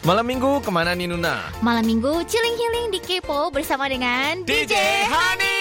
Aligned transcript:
Malam 0.00 0.24
minggu 0.24 0.64
ke 0.64 0.70
mana 0.72 0.96
nih 0.96 1.04
Nuna? 1.12 1.52
Malam 1.60 1.84
minggu 1.84 2.24
chilling 2.24 2.56
healing 2.56 2.88
di 2.88 3.04
Kepo 3.04 3.52
bersama 3.52 3.84
dengan 3.84 4.40
DJ, 4.48 4.72
Hani. 5.04 5.60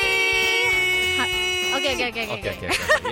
Oke 1.76 1.90
oke 1.92 2.06
oke 2.08 2.22
Oke 2.40 2.52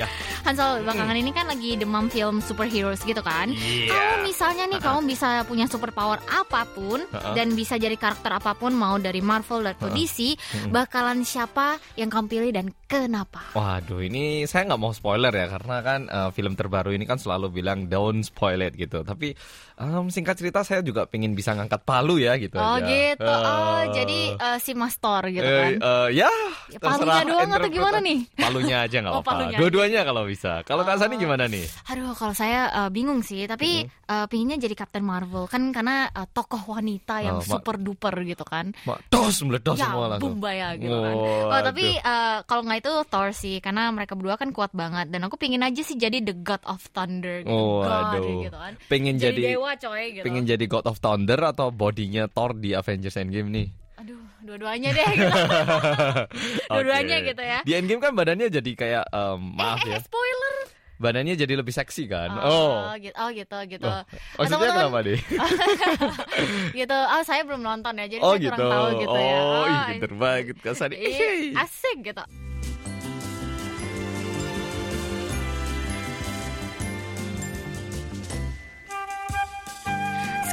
Ya. 0.47 0.55
Hansol 0.55 0.79
belakangan 0.81 1.17
ini 1.17 1.31
kan 1.31 1.45
lagi 1.45 1.75
demam 1.75 2.07
film 2.07 2.39
superheroes 2.39 3.03
gitu 3.03 3.19
kan. 3.19 3.51
Iya. 3.51 3.91
Kalau 3.91 4.15
misalnya 4.23 4.63
nih 4.65 4.79
kamu 4.79 4.99
bisa 5.05 5.29
punya 5.43 5.65
superpower 5.65 6.23
apa 6.25 6.63
pun 6.67 7.03
Uh-uh. 7.03 7.35
dan 7.35 7.51
bisa 7.51 7.75
jadi 7.75 7.93
karakter 7.93 8.31
apa 8.31 8.53
pun 8.53 8.71
mau 8.71 8.95
dari 8.97 9.19
Marvel 9.19 9.59
atau 9.65 9.85
Uh-uh. 9.85 9.97
DC, 9.97 10.17
Mm-mm. 10.33 10.71
bakalan 10.71 11.21
siapa 11.21 11.67
yang 11.93 12.07
kamu 12.07 12.25
pilih 12.27 12.51
dan 12.53 12.67
kenapa? 12.81 13.43
Waduh, 13.51 13.99
ini 13.99 14.23
saya 14.43 14.63
nggak 14.65 14.79
mau 14.79 14.91
spoiler 14.91 15.29
ya 15.29 15.47
karena 15.49 15.75
kan 15.81 15.99
eh, 16.05 16.29
film 16.31 16.53
terbaru 16.53 16.89
ini 16.89 17.03
kan 17.03 17.17
selalu 17.17 17.51
bilang 17.53 17.85
don't 17.85 18.23
spoil 18.23 18.61
it 18.61 18.73
gitu. 18.73 19.03
Tapi 19.03 19.35
em, 19.75 20.07
singkat 20.07 20.35
cerita 20.35 20.63
saya 20.63 20.79
juga 20.79 21.03
pengen 21.05 21.33
bisa 21.33 21.51
ngangkat 21.51 21.83
palu 21.83 22.15
ya 22.15 22.35
gitu. 22.37 22.55
Oh 22.55 22.79
aja. 22.79 22.87
gitu. 22.87 23.27
Oh, 23.27 23.55
Eh, 23.77 23.83
jadi 23.93 24.19
eh, 24.33 24.57
si 24.59 24.71
Mastor 24.71 25.27
gitu 25.27 25.43
kan. 25.43 25.71
eh, 25.75 26.07
ya, 26.15 26.31
Ya, 26.67 26.79
palunya 26.79 27.23
doang 27.25 27.49
atau 27.49 27.69
gimana 27.69 27.97
nih? 27.99 28.19
Palunya 28.33 28.77
aja 28.81 28.97
nggak 28.97 29.11
Oh, 29.13 29.19
apa-apa. 29.19 29.31
palunya 29.43 29.57
Dua-duanya 29.57 30.01
kalau 30.03 30.23
bisa. 30.23 30.36
Kalau 30.37 30.81
Kak 30.81 30.93
Oh. 30.93 31.01
Sani 31.01 31.15
gimana 31.15 31.45
nih? 31.45 31.65
Aduh, 31.89 32.13
kalau 32.13 32.31
saya 32.31 32.69
eh, 32.69 32.89
bingung 32.89 33.21
sih, 33.21 33.43
tapi 33.43 33.81
eh, 33.83 34.25
pinginnya 34.27 34.57
jadi 34.59 34.75
Captain 34.75 35.01
Marvel 35.01 35.45
kan 35.45 35.71
karena 35.71 36.07
eh, 36.07 36.27
tokoh 36.27 36.61
wanita 36.69 37.19
yang 37.19 37.37
Oh, 37.37 37.43
ma- 37.43 37.57
super 37.57 37.75
duper 37.75 38.13
gitu 38.21 38.41
kan. 38.41 38.71
Mak, 38.83 39.09
dos 39.09 39.41
meledos 39.41 39.75
ya, 39.75 39.89
semua 39.89 40.05
langsung. 40.11 40.37
Bumbaya 40.37 40.73
gitu 40.75 40.93
kan. 40.93 41.13
Oh, 41.13 41.49
Oh, 41.49 41.61
tapi 41.63 41.85
eh, 41.95 42.37
kalau 42.43 42.61
nggak 42.61 42.79
itu 42.79 42.93
Thor 43.07 43.29
sih, 43.31 43.57
karena 43.57 43.89
mereka 43.89 44.13
berdua 44.13 44.35
kan 44.35 44.49
kuat 44.49 44.71
banget 44.71 45.09
dan 45.09 45.21
aku 45.21 45.35
pingin 45.35 45.61
aja 45.61 45.81
sih 45.81 45.95
jadi 45.95 46.19
the 46.19 46.37
God 46.37 46.61
of 46.63 46.83
Thunder 46.91 47.41
gitu. 47.41 47.51
Oh, 47.51 47.81
God, 47.81 48.05
aduh. 48.15 48.41
gitu 48.43 48.57
kan. 48.57 48.73
Pengen 48.85 49.15
Jadi, 49.15 49.41
jadi, 49.41 49.55
dewa 49.55 49.71
coy 49.73 50.03
gitu. 50.13 50.23
pengen 50.23 50.43
jadi 50.43 50.65
God 50.65 50.85
of 50.85 50.97
Thunder 50.97 51.39
atau 51.41 51.69
bodinya 51.69 52.27
Thor 52.27 52.53
di 52.53 52.71
Avengers 52.71 53.15
Endgame 53.15 53.49
nih? 53.49 53.67
Aduh, 53.97 54.21
dua-duanya 54.45 54.93
deh 54.93 55.09
gitu. 55.09 55.41
Dua-duanya 56.69 57.17
Oke. 57.17 57.27
gitu 57.33 57.41
ya. 57.41 57.59
Di 57.65 57.71
Endgame 57.73 57.97
kan 57.97 58.13
badannya 58.13 58.47
jadi 58.47 58.71
kayak 58.77 59.05
em, 59.09 59.41
maaf 59.57 59.81
eh, 59.81 59.89
ya. 59.89 59.97
eh, 59.97 60.01
spoiler. 60.05 60.55
Badannya 60.97 61.33
jadi 61.33 61.53
lebih 61.53 61.73
seksi 61.73 62.05
kan? 62.05 62.29
Oh, 62.41 62.93
gitu. 62.97 63.13
Oh, 63.17 63.29
gitu, 63.29 63.57
gitu. 63.69 63.85
Oh, 63.89 64.01
Maksudnya 64.37 64.69
kenapa 64.69 64.97
deh? 65.01 65.17
gitu. 66.79 66.97
Oh, 66.97 67.21
saya 67.21 67.41
belum 67.41 67.61
nonton 67.61 67.93
ya, 67.97 68.05
jadi 68.05 68.21
Oh 68.21 68.33
saya 68.33 68.41
gitu. 68.41 68.53
kurang 68.53 68.69
tahu 68.69 68.87
gitu 69.01 69.17
ya. 69.17 69.39
Oh, 69.39 69.65
ih, 69.65 69.73
Ah, 69.73 69.85
pinter 69.89 70.11
banget 70.13 70.57
Kak 70.57 70.73
Sani. 70.73 70.95
Ih, 70.97 71.53
asik 71.53 71.97
gitu. 72.01 72.23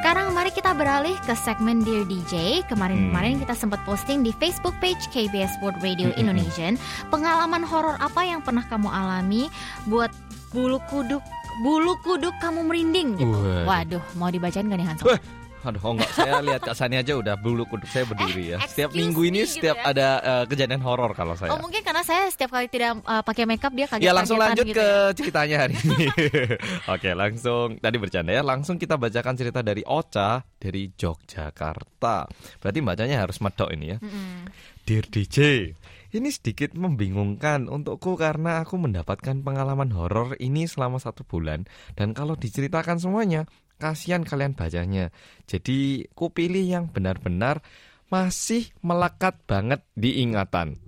Sekarang 0.05 0.36
mari 0.36 0.52
kita 0.52 0.77
beralih 0.77 1.16
ke 1.24 1.33
segmen 1.33 1.80
Dear 1.80 2.05
DJ. 2.05 2.60
Kemarin-kemarin 2.69 3.41
kita 3.41 3.56
sempat 3.56 3.80
posting 3.88 4.20
di 4.20 4.36
Facebook 4.36 4.77
page 4.77 5.00
KBS 5.08 5.56
World 5.64 5.80
Radio 5.80 6.12
Hmm. 6.12 6.20
Indonesian. 6.20 6.77
Pengalaman 7.08 7.64
horor 7.64 7.97
apa 7.97 8.20
yang 8.20 8.44
pernah 8.44 8.60
kamu 8.69 8.84
alami 8.84 9.48
buat 9.88 10.12
bulu 10.52 10.77
kuduk 10.92 11.25
bulu 11.64 11.97
kuduk 12.05 12.36
kamu 12.36 12.69
merinding 12.69 13.16
gitu. 13.16 13.32
Waduh. 13.64 14.05
Mau 14.20 14.28
dibacain 14.28 14.69
gak 14.69 14.77
nih 14.77 14.84
Hansol? 14.92 15.16
Aduh, 15.65 15.81
oh 15.81 15.93
enggak. 15.97 16.12
Saya 16.12 16.45
lihat 16.45 16.61
Kak 16.61 16.77
Sani 16.77 17.01
aja 17.01 17.17
udah 17.17 17.41
bulu 17.41 17.65
kuduk 17.65 17.89
saya 17.89 18.05
berdiri 18.05 18.53
ya. 18.53 18.59
Eh, 18.61 18.69
Setiap 18.69 18.93
excuse 18.93 19.01
minggu 19.01 19.20
ini 19.25 19.41
me 19.41 19.45
gitu 19.48 19.53
setiap 19.57 19.77
ya. 19.81 19.84
ada 19.89 20.09
eh, 20.21 20.45
kejadian 20.45 20.83
horor 20.84 21.11
kalau 21.17 21.34
saya. 21.34 21.56
Oh 21.56 21.59
mungkin 21.59 21.81
karena 21.81 22.05
saya 22.05 22.29
setiap 22.29 22.53
kali 22.53 22.69
tidak 22.69 23.01
uh, 23.03 23.25
pakai 23.25 23.48
makeup 23.48 23.73
dia 23.73 23.87
kaget 23.89 24.05
Ya 24.05 24.12
langsung 24.12 24.37
lanjut 24.37 24.67
gitu 24.69 24.77
ke 24.77 24.84
ya. 24.84 25.12
ceritanya 25.19 25.56
hari 25.65 25.75
ini. 25.81 26.06
Oke, 26.95 27.11
langsung 27.17 27.81
tadi 27.81 27.97
bercanda 27.97 28.31
ya. 28.31 28.44
Langsung 28.44 28.77
kita 28.77 29.00
bacakan 29.00 29.34
cerita 29.34 29.65
dari 29.65 29.81
Ocha 29.88 30.44
dari 30.61 30.93
Yogyakarta. 30.93 32.28
Berarti 32.61 32.78
bacanya 32.84 33.17
harus 33.25 33.41
medok 33.41 33.72
ini 33.72 33.97
ya. 33.97 33.99
Mm-mm. 34.00 34.49
Dear 34.84 35.09
DJ, 35.09 35.72
ini 36.12 36.28
sedikit 36.28 36.77
membingungkan 36.77 37.72
untukku 37.72 38.21
karena 38.21 38.61
aku 38.61 38.77
mendapatkan 38.77 39.41
pengalaman 39.41 39.88
horor 39.97 40.37
ini 40.37 40.69
selama 40.69 41.00
satu 41.00 41.25
bulan 41.25 41.65
dan 41.97 42.12
kalau 42.12 42.37
diceritakan 42.37 43.00
semuanya, 43.00 43.49
kasihan 43.79 44.23
kalian 44.23 44.55
bacanya. 44.55 45.11
Jadi, 45.45 46.09
ku 46.15 46.31
pilih 46.31 46.65
yang 46.65 46.85
benar-benar 46.91 47.65
masih 48.12 48.71
melekat 48.85 49.41
banget 49.49 49.83
di 49.99 50.23
ingatan. 50.23 50.79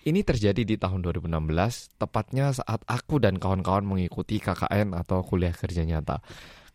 Ini 0.00 0.24
terjadi 0.24 0.64
di 0.64 0.80
tahun 0.80 1.04
2016, 1.04 1.92
tepatnya 2.00 2.56
saat 2.56 2.80
aku 2.88 3.20
dan 3.20 3.36
kawan-kawan 3.36 3.84
mengikuti 3.84 4.40
KKN 4.40 4.96
atau 4.96 5.20
kuliah 5.20 5.52
kerja 5.52 5.84
nyata. 5.84 6.24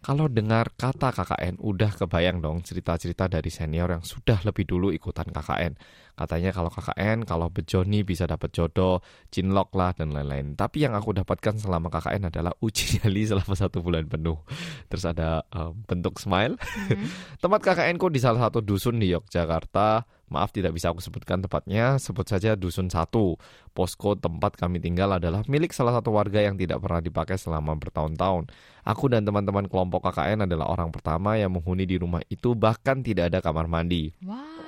Kalau 0.06 0.30
dengar 0.30 0.70
kata 0.78 1.10
KKN, 1.10 1.58
udah 1.58 1.90
kebayang 1.98 2.38
dong 2.38 2.62
cerita-cerita 2.62 3.26
dari 3.26 3.50
senior 3.50 3.90
yang 3.90 4.06
sudah 4.06 4.46
lebih 4.46 4.70
dulu 4.70 4.94
ikutan 4.94 5.26
KKN. 5.26 5.74
Katanya 6.16 6.56
kalau 6.56 6.72
KKN, 6.72 7.28
kalau 7.28 7.52
bejoni 7.52 8.08
bisa 8.08 8.24
dapat 8.24 8.56
jodoh, 8.56 9.04
cinlok 9.28 9.76
lah, 9.76 9.92
dan 9.92 10.16
lain-lain. 10.16 10.56
Tapi 10.56 10.88
yang 10.88 10.96
aku 10.96 11.12
dapatkan 11.12 11.60
selama 11.60 11.92
KKN 11.92 12.32
adalah 12.32 12.56
uji 12.64 12.96
nyali 13.04 13.28
selama 13.28 13.52
satu 13.52 13.84
bulan 13.84 14.08
penuh. 14.08 14.40
Terus 14.88 15.04
ada 15.04 15.44
eh, 15.52 15.72
bentuk 15.86 16.18
smile. 16.24 16.56
Mhm. 16.56 17.08
Tempat 17.44 17.60
KKN 17.68 18.00
ku 18.00 18.08
di 18.08 18.24
salah 18.24 18.48
satu 18.48 18.64
dusun 18.64 18.98
di 19.04 19.12
Yogyakarta. 19.12 20.08
Maaf 20.26 20.50
tidak 20.50 20.74
bisa 20.74 20.90
aku 20.90 21.06
sebutkan 21.06 21.38
tepatnya, 21.46 22.02
sebut 22.02 22.26
saja 22.26 22.58
dusun 22.58 22.90
satu. 22.90 23.38
Posko 23.78 24.18
tempat 24.18 24.58
kami 24.58 24.82
tinggal 24.82 25.14
adalah 25.14 25.46
milik 25.46 25.70
salah 25.70 25.94
satu 25.94 26.18
warga 26.18 26.42
yang 26.42 26.58
tidak 26.58 26.82
pernah 26.82 26.98
dipakai 26.98 27.38
selama 27.38 27.78
bertahun-tahun. 27.78 28.50
Aku 28.90 29.06
dan 29.06 29.22
teman-teman 29.22 29.70
kelompok 29.70 30.10
KKN 30.10 30.50
adalah 30.50 30.74
orang 30.74 30.90
pertama 30.90 31.38
yang 31.38 31.54
menghuni 31.54 31.86
di 31.86 32.02
rumah 32.02 32.26
itu 32.26 32.58
bahkan 32.58 33.06
tidak 33.06 33.30
ada 33.30 33.40
kamar 33.46 33.70
mandi. 33.70 34.18
What? 34.26 34.66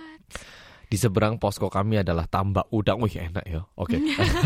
Di 0.88 0.96
seberang 0.96 1.36
posko 1.36 1.68
kami 1.68 2.00
adalah 2.00 2.32
tambak 2.32 2.72
udang. 2.72 3.04
Wih 3.04 3.12
enak 3.12 3.44
ya. 3.44 3.62
Oke. 3.76 4.00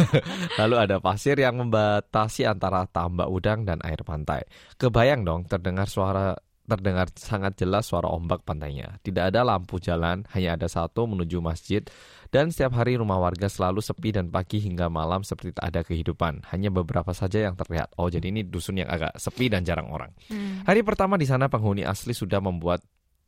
Lalu 0.60 0.76
ada 0.78 0.98
pasir 0.98 1.38
yang 1.38 1.62
membatasi 1.62 2.50
antara 2.50 2.90
tambak 2.90 3.30
udang 3.30 3.62
dan 3.62 3.78
air 3.86 4.02
pantai. 4.02 4.42
Kebayang 4.82 5.22
dong 5.22 5.46
terdengar 5.46 5.86
suara 5.86 6.34
terdengar 6.66 7.12
sangat 7.20 7.60
jelas 7.60 7.84
suara 7.86 8.08
ombak 8.08 8.48
pantainya. 8.48 8.96
Tidak 9.04 9.34
ada 9.34 9.44
lampu 9.44 9.78
jalan, 9.78 10.24
hanya 10.32 10.56
ada 10.56 10.72
satu 10.72 11.04
menuju 11.04 11.44
masjid. 11.44 11.84
Dan 12.32 12.48
setiap 12.48 12.80
hari 12.80 12.96
rumah 12.96 13.20
warga 13.20 13.52
selalu 13.52 13.84
sepi 13.84 14.16
dan 14.16 14.32
pagi 14.32 14.64
hingga 14.64 14.88
malam 14.88 15.28
seperti 15.28 15.52
tak 15.52 15.68
ada 15.68 15.82
kehidupan. 15.84 16.48
Hanya 16.48 16.72
beberapa 16.72 17.12
saja 17.12 17.44
yang 17.44 17.60
terlihat. 17.60 17.92
Oh, 18.00 18.08
jadi 18.08 18.32
ini 18.32 18.48
dusun 18.48 18.80
yang 18.80 18.88
agak 18.88 19.20
sepi 19.20 19.52
dan 19.52 19.68
jarang 19.68 19.92
orang. 19.92 20.16
Hmm. 20.32 20.64
Hari 20.64 20.80
pertama 20.88 21.20
di 21.20 21.28
sana 21.28 21.52
penghuni 21.52 21.84
asli 21.84 22.16
sudah 22.16 22.40
membuat 22.40 22.80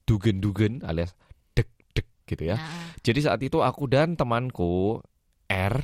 dugen-dugen 0.08 0.84
alias 0.88 1.12
gitu 2.24 2.44
ya. 2.54 2.56
Nah, 2.58 2.96
Jadi 3.04 3.20
saat 3.24 3.42
itu 3.44 3.60
aku 3.60 3.88
dan 3.88 4.16
temanku 4.16 5.00
R 5.48 5.76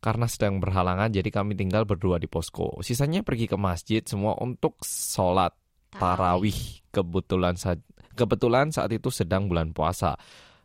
karena 0.00 0.24
sedang 0.24 0.64
berhalangan 0.64 1.12
jadi 1.12 1.28
kami 1.28 1.52
tinggal 1.56 1.84
berdua 1.84 2.16
di 2.16 2.28
posko. 2.28 2.80
Sisanya 2.80 3.20
pergi 3.20 3.44
ke 3.44 3.56
masjid 3.60 4.00
semua 4.00 4.36
untuk 4.40 4.80
sholat 4.84 5.52
tarawih. 5.92 6.56
Kebetulan 6.88 7.60
saat 7.60 7.84
kebetulan 8.16 8.72
saat 8.72 8.90
itu 8.90 9.12
sedang 9.12 9.46
bulan 9.46 9.76
puasa. 9.76 10.16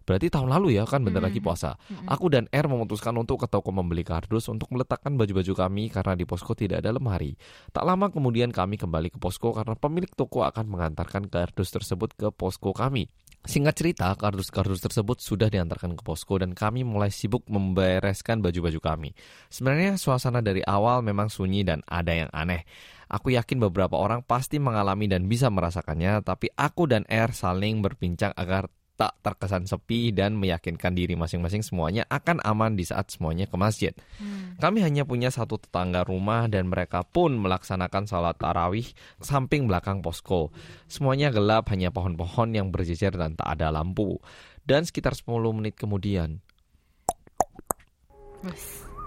Berarti 0.06 0.30
tahun 0.30 0.54
lalu 0.54 0.78
ya 0.78 0.86
kan 0.86 1.02
bentar 1.02 1.18
lagi 1.18 1.42
puasa. 1.42 1.74
Aku 2.06 2.30
dan 2.30 2.46
R 2.54 2.70
memutuskan 2.70 3.18
untuk 3.18 3.42
ke 3.42 3.50
toko 3.50 3.74
membeli 3.74 4.06
kardus 4.06 4.54
untuk 4.54 4.70
meletakkan 4.70 5.18
baju-baju 5.18 5.66
kami 5.66 5.90
karena 5.90 6.14
di 6.14 6.30
posko 6.30 6.54
tidak 6.54 6.86
ada 6.86 6.94
lemari. 6.94 7.34
Tak 7.74 7.82
lama 7.82 8.14
kemudian 8.14 8.54
kami 8.54 8.78
kembali 8.78 9.10
ke 9.10 9.18
posko 9.18 9.50
karena 9.50 9.74
pemilik 9.74 10.14
toko 10.14 10.46
akan 10.46 10.70
mengantarkan 10.70 11.26
kardus 11.26 11.74
tersebut 11.74 12.14
ke 12.14 12.30
posko 12.30 12.70
kami. 12.70 13.10
Singkat 13.46 13.76
cerita, 13.78 14.10
kardus-kardus 14.18 14.82
tersebut 14.82 15.22
sudah 15.22 15.54
diantarkan 15.54 15.94
ke 15.94 16.02
posko 16.02 16.42
dan 16.42 16.58
kami 16.58 16.82
mulai 16.82 17.14
sibuk 17.14 17.46
membereskan 17.46 18.42
baju-baju 18.42 18.80
kami. 18.82 19.10
Sebenarnya 19.54 20.02
suasana 20.02 20.42
dari 20.42 20.66
awal 20.66 21.06
memang 21.06 21.30
sunyi 21.30 21.62
dan 21.62 21.86
ada 21.86 22.10
yang 22.10 22.30
aneh. 22.34 22.66
Aku 23.06 23.30
yakin 23.30 23.62
beberapa 23.70 24.02
orang 24.02 24.26
pasti 24.26 24.58
mengalami 24.58 25.06
dan 25.06 25.30
bisa 25.30 25.54
merasakannya, 25.54 26.26
tapi 26.26 26.50
aku 26.58 26.90
dan 26.90 27.06
R 27.06 27.30
saling 27.38 27.86
berbincang 27.86 28.34
agar 28.34 28.66
tak 28.96 29.20
terkesan 29.20 29.68
sepi 29.68 30.16
dan 30.16 30.40
meyakinkan 30.40 30.96
diri 30.96 31.20
masing-masing 31.20 31.62
semuanya 31.62 32.08
akan 32.08 32.40
aman 32.48 32.80
di 32.80 32.88
saat 32.88 33.12
semuanya 33.12 33.44
ke 33.44 33.56
masjid. 33.60 33.92
Hmm. 34.20 34.56
Kami 34.56 34.80
hanya 34.80 35.04
punya 35.04 35.28
satu 35.28 35.60
tetangga 35.60 36.08
rumah 36.08 36.48
dan 36.48 36.72
mereka 36.72 37.04
pun 37.04 37.36
melaksanakan 37.36 38.08
sholat 38.08 38.40
tarawih 38.40 38.88
samping 39.20 39.68
belakang 39.68 40.00
posko. 40.00 40.56
Semuanya 40.88 41.28
gelap, 41.30 41.68
hanya 41.76 41.92
pohon-pohon 41.92 42.56
yang 42.56 42.72
berjejer 42.72 43.12
dan 43.12 43.36
tak 43.36 43.60
ada 43.60 43.70
lampu. 43.76 44.18
Dan 44.66 44.88
sekitar 44.88 45.14
10 45.14 45.30
menit 45.54 45.78
kemudian, 45.78 46.42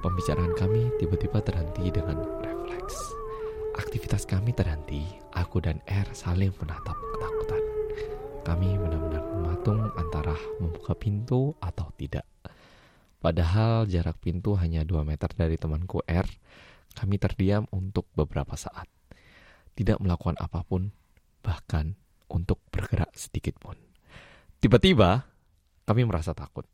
pembicaraan 0.05 0.55
kami 0.55 0.87
tiba-tiba 1.03 1.43
terhenti 1.43 1.91
dengan 1.91 2.23
refleks. 2.45 2.95
Aktivitas 3.75 4.23
kami 4.29 4.55
terhenti, 4.55 5.03
aku 5.35 5.59
dan 5.59 5.83
R 5.89 6.07
saling 6.15 6.55
menatap 6.63 6.95
ketakutan. 6.95 7.63
Kami 8.47 8.69
benar-benar 8.79 9.08
mematung 9.69 9.93
antara 10.01 10.33
membuka 10.57 10.97
pintu 10.97 11.53
atau 11.61 11.93
tidak. 12.01 12.25
Padahal 13.21 13.85
jarak 13.85 14.17
pintu 14.17 14.57
hanya 14.57 14.81
2 14.81 15.05
meter 15.05 15.29
dari 15.37 15.61
temanku 15.61 16.01
R, 16.09 16.25
kami 16.97 17.21
terdiam 17.21 17.69
untuk 17.77 18.09
beberapa 18.17 18.57
saat. 18.57 18.89
Tidak 19.77 20.01
melakukan 20.01 20.41
apa 20.41 20.65
pun, 20.65 20.89
bahkan 21.45 21.93
untuk 22.33 22.65
bergerak 22.73 23.13
sedikit 23.13 23.61
pun. 23.61 23.77
Tiba-tiba 24.57 25.29
kami 25.85 26.09
merasa 26.09 26.33
takut. 26.33 26.65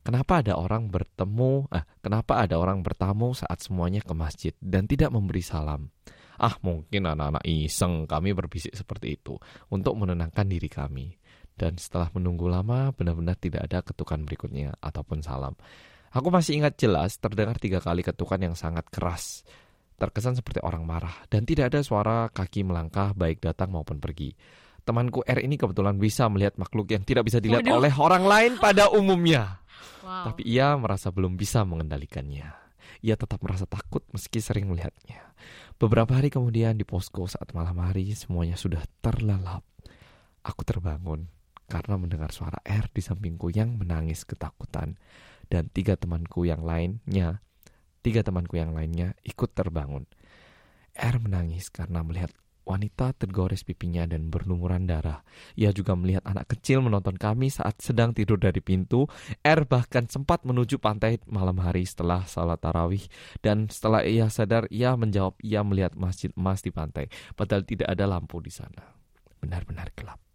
Kenapa 0.00 0.40
ada 0.40 0.56
orang 0.56 0.88
bertemu, 0.88 1.68
ah, 1.68 1.84
kenapa 2.00 2.40
ada 2.48 2.56
orang 2.56 2.80
bertamu 2.80 3.36
saat 3.36 3.60
semuanya 3.60 4.00
ke 4.00 4.16
masjid 4.16 4.56
dan 4.58 4.88
tidak 4.88 5.12
memberi 5.12 5.44
salam? 5.44 5.92
Ah, 6.40 6.56
mungkin 6.64 7.06
anak-anak 7.06 7.44
iseng 7.44 8.08
kami 8.08 8.32
berbisik 8.32 8.72
seperti 8.72 9.20
itu 9.20 9.36
untuk 9.68 9.94
menenangkan 10.00 10.48
diri 10.48 10.72
kami. 10.72 11.21
Dan 11.62 11.78
setelah 11.78 12.10
menunggu 12.10 12.50
lama, 12.50 12.90
benar-benar 12.90 13.38
tidak 13.38 13.70
ada 13.70 13.86
ketukan 13.86 14.26
berikutnya 14.26 14.74
ataupun 14.82 15.22
salam. 15.22 15.54
Aku 16.10 16.26
masih 16.34 16.58
ingat 16.58 16.74
jelas 16.74 17.22
terdengar 17.22 17.54
tiga 17.62 17.78
kali 17.78 18.02
ketukan 18.02 18.42
yang 18.42 18.58
sangat 18.58 18.82
keras. 18.90 19.46
Terkesan 19.94 20.34
seperti 20.34 20.58
orang 20.58 20.82
marah 20.82 21.14
dan 21.30 21.46
tidak 21.46 21.70
ada 21.70 21.86
suara 21.86 22.26
kaki 22.34 22.66
melangkah 22.66 23.14
baik 23.14 23.38
datang 23.38 23.70
maupun 23.70 24.02
pergi. 24.02 24.34
Temanku 24.82 25.22
R 25.22 25.38
ini 25.38 25.54
kebetulan 25.54 26.02
bisa 26.02 26.26
melihat 26.26 26.58
makhluk 26.58 26.90
yang 26.90 27.06
tidak 27.06 27.30
bisa 27.30 27.38
dilihat 27.38 27.62
Waduh. 27.62 27.78
oleh 27.78 27.92
orang 27.94 28.24
lain 28.26 28.52
pada 28.58 28.90
umumnya. 28.98 29.62
Wow. 30.02 30.34
Tapi 30.34 30.42
ia 30.42 30.74
merasa 30.74 31.14
belum 31.14 31.38
bisa 31.38 31.62
mengendalikannya. 31.62 32.50
Ia 33.06 33.14
tetap 33.14 33.38
merasa 33.38 33.70
takut 33.70 34.02
meski 34.10 34.42
sering 34.42 34.66
melihatnya. 34.66 35.30
Beberapa 35.78 36.18
hari 36.18 36.26
kemudian 36.26 36.74
di 36.74 36.82
posko 36.82 37.30
saat 37.30 37.54
malam 37.54 37.78
hari 37.78 38.10
semuanya 38.18 38.58
sudah 38.58 38.82
terlelap. 38.98 39.62
Aku 40.42 40.66
terbangun 40.66 41.30
karena 41.72 41.96
mendengar 41.96 42.28
suara 42.36 42.60
R 42.60 42.92
di 42.92 43.00
sampingku 43.00 43.48
yang 43.48 43.80
menangis 43.80 44.28
ketakutan. 44.28 45.00
Dan 45.48 45.72
tiga 45.72 45.96
temanku 45.96 46.44
yang 46.44 46.60
lainnya, 46.60 47.40
tiga 48.04 48.20
temanku 48.20 48.60
yang 48.60 48.76
lainnya 48.76 49.16
ikut 49.24 49.56
terbangun. 49.56 50.04
R 50.92 51.16
menangis 51.16 51.72
karena 51.72 52.04
melihat 52.04 52.28
wanita 52.62 53.16
tergores 53.18 53.66
pipinya 53.66 54.06
dan 54.06 54.30
berlumuran 54.30 54.86
darah. 54.86 55.26
Ia 55.58 55.74
juga 55.74 55.98
melihat 55.98 56.22
anak 56.28 56.56
kecil 56.56 56.80
menonton 56.84 57.18
kami 57.18 57.50
saat 57.50 57.80
sedang 57.82 58.14
tidur 58.14 58.38
dari 58.38 58.62
pintu. 58.62 59.10
R 59.42 59.60
bahkan 59.66 60.06
sempat 60.06 60.46
menuju 60.46 60.78
pantai 60.78 61.18
malam 61.26 61.58
hari 61.58 61.88
setelah 61.88 62.24
salat 62.28 62.62
tarawih. 62.62 63.02
Dan 63.42 63.66
setelah 63.66 64.06
ia 64.06 64.30
sadar, 64.30 64.70
ia 64.70 64.94
menjawab 64.94 65.40
ia 65.42 65.60
melihat 65.66 65.96
masjid 65.98 66.30
emas 66.38 66.62
di 66.62 66.70
pantai. 66.70 67.10
Padahal 67.34 67.66
tidak 67.66 67.90
ada 67.90 68.04
lampu 68.06 68.38
di 68.38 68.52
sana. 68.52 68.94
Benar-benar 69.42 69.90
gelap. 69.98 70.31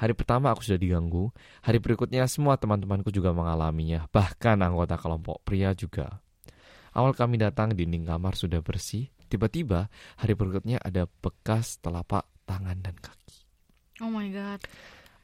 Hari 0.00 0.16
pertama 0.16 0.48
aku 0.48 0.64
sudah 0.64 0.80
diganggu. 0.80 1.28
Hari 1.60 1.76
berikutnya 1.76 2.24
semua 2.24 2.56
teman-temanku 2.56 3.12
juga 3.12 3.36
mengalaminya. 3.36 4.08
Bahkan 4.08 4.56
anggota 4.64 4.96
kelompok 4.96 5.44
pria 5.44 5.76
juga. 5.76 6.24
Awal 6.96 7.12
kami 7.12 7.36
datang, 7.36 7.76
dinding 7.76 8.08
kamar 8.08 8.32
sudah 8.32 8.64
bersih. 8.64 9.12
Tiba-tiba, 9.28 9.92
hari 10.16 10.32
berikutnya 10.34 10.80
ada 10.80 11.04
bekas 11.06 11.78
telapak 11.78 12.26
tangan 12.48 12.80
dan 12.80 12.96
kaki. 12.96 13.38
Oh 14.00 14.10
my 14.10 14.26
god. 14.32 14.64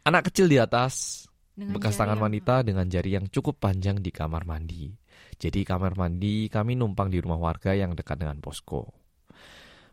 Anak 0.06 0.30
kecil 0.30 0.46
di 0.46 0.60
atas, 0.60 1.24
Dengan 1.56 1.80
bekas 1.80 1.96
tangan 1.96 2.20
yang- 2.20 2.24
wanita 2.28 2.54
dengan 2.62 2.86
jari 2.86 3.16
yang 3.16 3.26
cukup 3.32 3.58
panjang 3.58 3.98
di 3.98 4.12
kamar 4.12 4.44
mandi. 4.44 4.92
Jadi 5.40 5.64
kamar 5.64 5.96
mandi 5.96 6.46
kami 6.52 6.76
numpang 6.76 7.08
di 7.10 7.18
rumah 7.18 7.40
warga 7.40 7.72
yang 7.72 7.96
dekat 7.96 8.20
dengan 8.20 8.38
posko. 8.44 9.05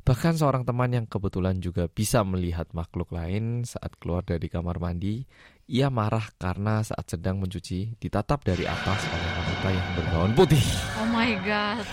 Bahkan 0.03 0.35
seorang 0.35 0.67
teman 0.67 0.91
yang 0.91 1.07
kebetulan 1.07 1.63
juga 1.63 1.87
bisa 1.87 2.27
melihat 2.27 2.67
makhluk 2.75 3.15
lain 3.15 3.63
saat 3.63 3.95
keluar 4.03 4.19
dari 4.19 4.51
kamar 4.51 4.75
mandi, 4.75 5.23
ia 5.71 5.87
marah 5.87 6.27
karena 6.35 6.83
saat 6.83 7.07
sedang 7.07 7.39
mencuci 7.39 7.95
ditatap 8.03 8.43
dari 8.43 8.67
atas 8.67 8.99
oleh 9.07 9.29
wanita 9.31 9.69
yang 9.71 9.87
bergaun 9.95 10.31
putih. 10.35 10.65
Oh 10.99 11.07
my 11.07 11.31
god. 11.47 11.87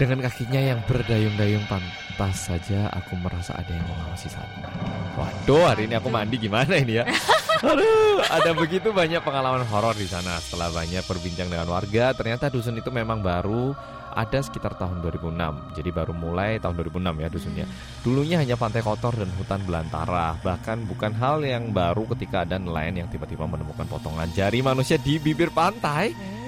Dengan 0.00 0.24
kakinya 0.24 0.72
yang 0.72 0.80
berdayung-dayung 0.88 1.68
pantas 1.68 2.48
saja 2.48 2.88
aku 2.96 3.20
merasa 3.20 3.52
ada 3.52 3.68
yang 3.68 3.84
mengawasi 3.84 4.32
sana. 4.32 4.72
Waduh, 5.20 5.68
hari 5.68 5.84
ini 5.84 6.00
aku 6.00 6.08
mandi 6.08 6.40
gimana 6.40 6.80
ini 6.80 6.96
ya? 6.96 7.04
Aduh, 7.60 8.24
ada 8.24 8.56
begitu 8.56 8.88
banyak 8.88 9.20
pengalaman 9.20 9.68
horor 9.68 9.92
di 9.92 10.08
sana. 10.08 10.40
Setelah 10.40 10.72
banyak 10.72 11.04
berbincang 11.04 11.52
dengan 11.52 11.68
warga, 11.68 12.16
ternyata 12.16 12.48
dusun 12.48 12.80
itu 12.80 12.88
memang 12.88 13.20
baru 13.20 13.76
ada 14.16 14.40
sekitar 14.40 14.80
tahun 14.80 15.04
2006. 15.04 15.76
Jadi 15.76 15.90
baru 15.92 16.16
mulai 16.16 16.56
tahun 16.56 16.72
2006 16.80 17.20
ya 17.20 17.28
dusunnya. 17.28 17.66
Dulunya 18.00 18.40
hanya 18.40 18.56
pantai 18.56 18.80
kotor 18.80 19.12
dan 19.12 19.28
hutan 19.36 19.60
belantara. 19.68 20.40
Bahkan 20.40 20.88
bukan 20.88 21.12
hal 21.20 21.44
yang 21.44 21.68
baru 21.68 22.08
ketika 22.16 22.48
ada 22.48 22.56
nelayan 22.56 23.04
yang 23.04 23.08
tiba-tiba 23.12 23.44
menemukan 23.44 23.84
potongan 23.84 24.32
jari 24.32 24.64
manusia 24.64 24.96
di 24.96 25.20
bibir 25.20 25.52
pantai. 25.52 26.39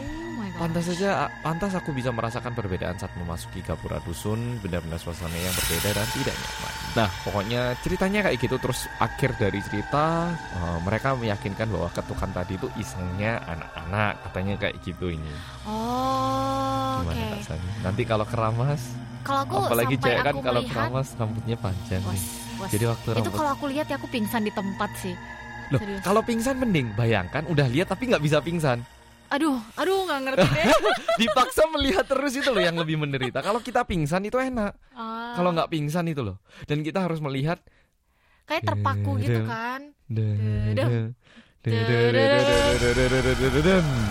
Pantas 0.62 0.86
saja, 0.94 1.26
pantas 1.42 1.74
aku 1.74 1.90
bisa 1.90 2.14
merasakan 2.14 2.54
perbedaan 2.54 2.94
saat 2.94 3.10
memasuki 3.18 3.66
gapura 3.66 3.98
dusun, 4.06 4.62
benar-benar 4.62 4.94
suasana 4.94 5.34
yang 5.34 5.50
berbeda 5.58 5.90
dan 5.90 6.06
tidak 6.14 6.38
nyaman. 6.38 6.72
Nah, 6.94 7.08
pokoknya 7.26 7.60
ceritanya 7.82 8.20
kayak 8.30 8.38
gitu. 8.38 8.62
Terus 8.62 8.86
akhir 9.02 9.34
dari 9.42 9.58
cerita, 9.58 10.30
eh, 10.30 10.78
mereka 10.86 11.18
meyakinkan 11.18 11.66
bahwa 11.66 11.90
ketukan 11.90 12.30
tadi 12.30 12.54
itu 12.54 12.70
isengnya 12.78 13.42
anak-anak, 13.42 14.22
katanya 14.22 14.54
kayak 14.62 14.78
gitu 14.86 15.10
ini. 15.10 15.34
Oh, 15.66 17.02
oke. 17.02 17.10
Gimana 17.10 17.22
Kak 17.34 17.42
Sani? 17.42 17.68
Nanti 17.82 18.02
kalau 18.06 18.26
keramas, 18.30 18.82
Kalau 19.26 19.40
aku 19.42 19.54
apalagi 19.66 19.96
cewek 19.98 20.18
kan 20.22 20.30
aku 20.30 20.40
kalau 20.46 20.62
melihat, 20.62 20.74
keramas 20.78 21.08
rambutnya 21.18 21.56
panjang 21.58 22.02
was, 22.06 22.14
nih. 22.14 22.22
was. 22.62 22.70
Jadi 22.70 22.84
waktu 22.86 23.08
itu 23.10 23.18
rambut 23.18 23.34
kalau 23.34 23.50
aku 23.50 23.64
lihat 23.66 23.86
ya 23.90 23.98
aku 23.98 24.06
pingsan 24.06 24.42
di 24.46 24.52
tempat 24.54 24.90
sih. 24.94 25.14
Loh, 25.74 25.80
serius. 25.82 26.02
kalau 26.06 26.22
pingsan 26.22 26.54
mending, 26.54 26.94
bayangkan 26.94 27.42
udah 27.50 27.66
lihat 27.66 27.90
tapi 27.90 28.14
nggak 28.14 28.22
bisa 28.22 28.38
pingsan. 28.38 28.78
Aduh, 29.32 29.56
aduh 29.80 30.04
nggak 30.04 30.20
ngerti 30.28 30.44
deh. 30.44 30.66
Dipaksa 31.24 31.64
melihat 31.72 32.04
terus 32.04 32.36
itu 32.36 32.52
loh 32.52 32.60
yang 32.60 32.76
lebih 32.76 33.00
menderita. 33.00 33.40
Kalau 33.40 33.64
kita 33.64 33.88
pingsan 33.88 34.28
itu 34.28 34.36
enak. 34.36 34.76
Ah, 34.92 35.32
Kalau 35.32 35.56
nggak 35.56 35.72
pingsan 35.72 36.04
itu 36.12 36.20
loh. 36.20 36.36
Dan 36.68 36.84
kita 36.84 37.08
harus 37.08 37.16
melihat 37.24 37.56
kayak 38.44 38.68
terpaku 38.68 39.16
gitu 39.24 39.40
kan. 39.48 39.96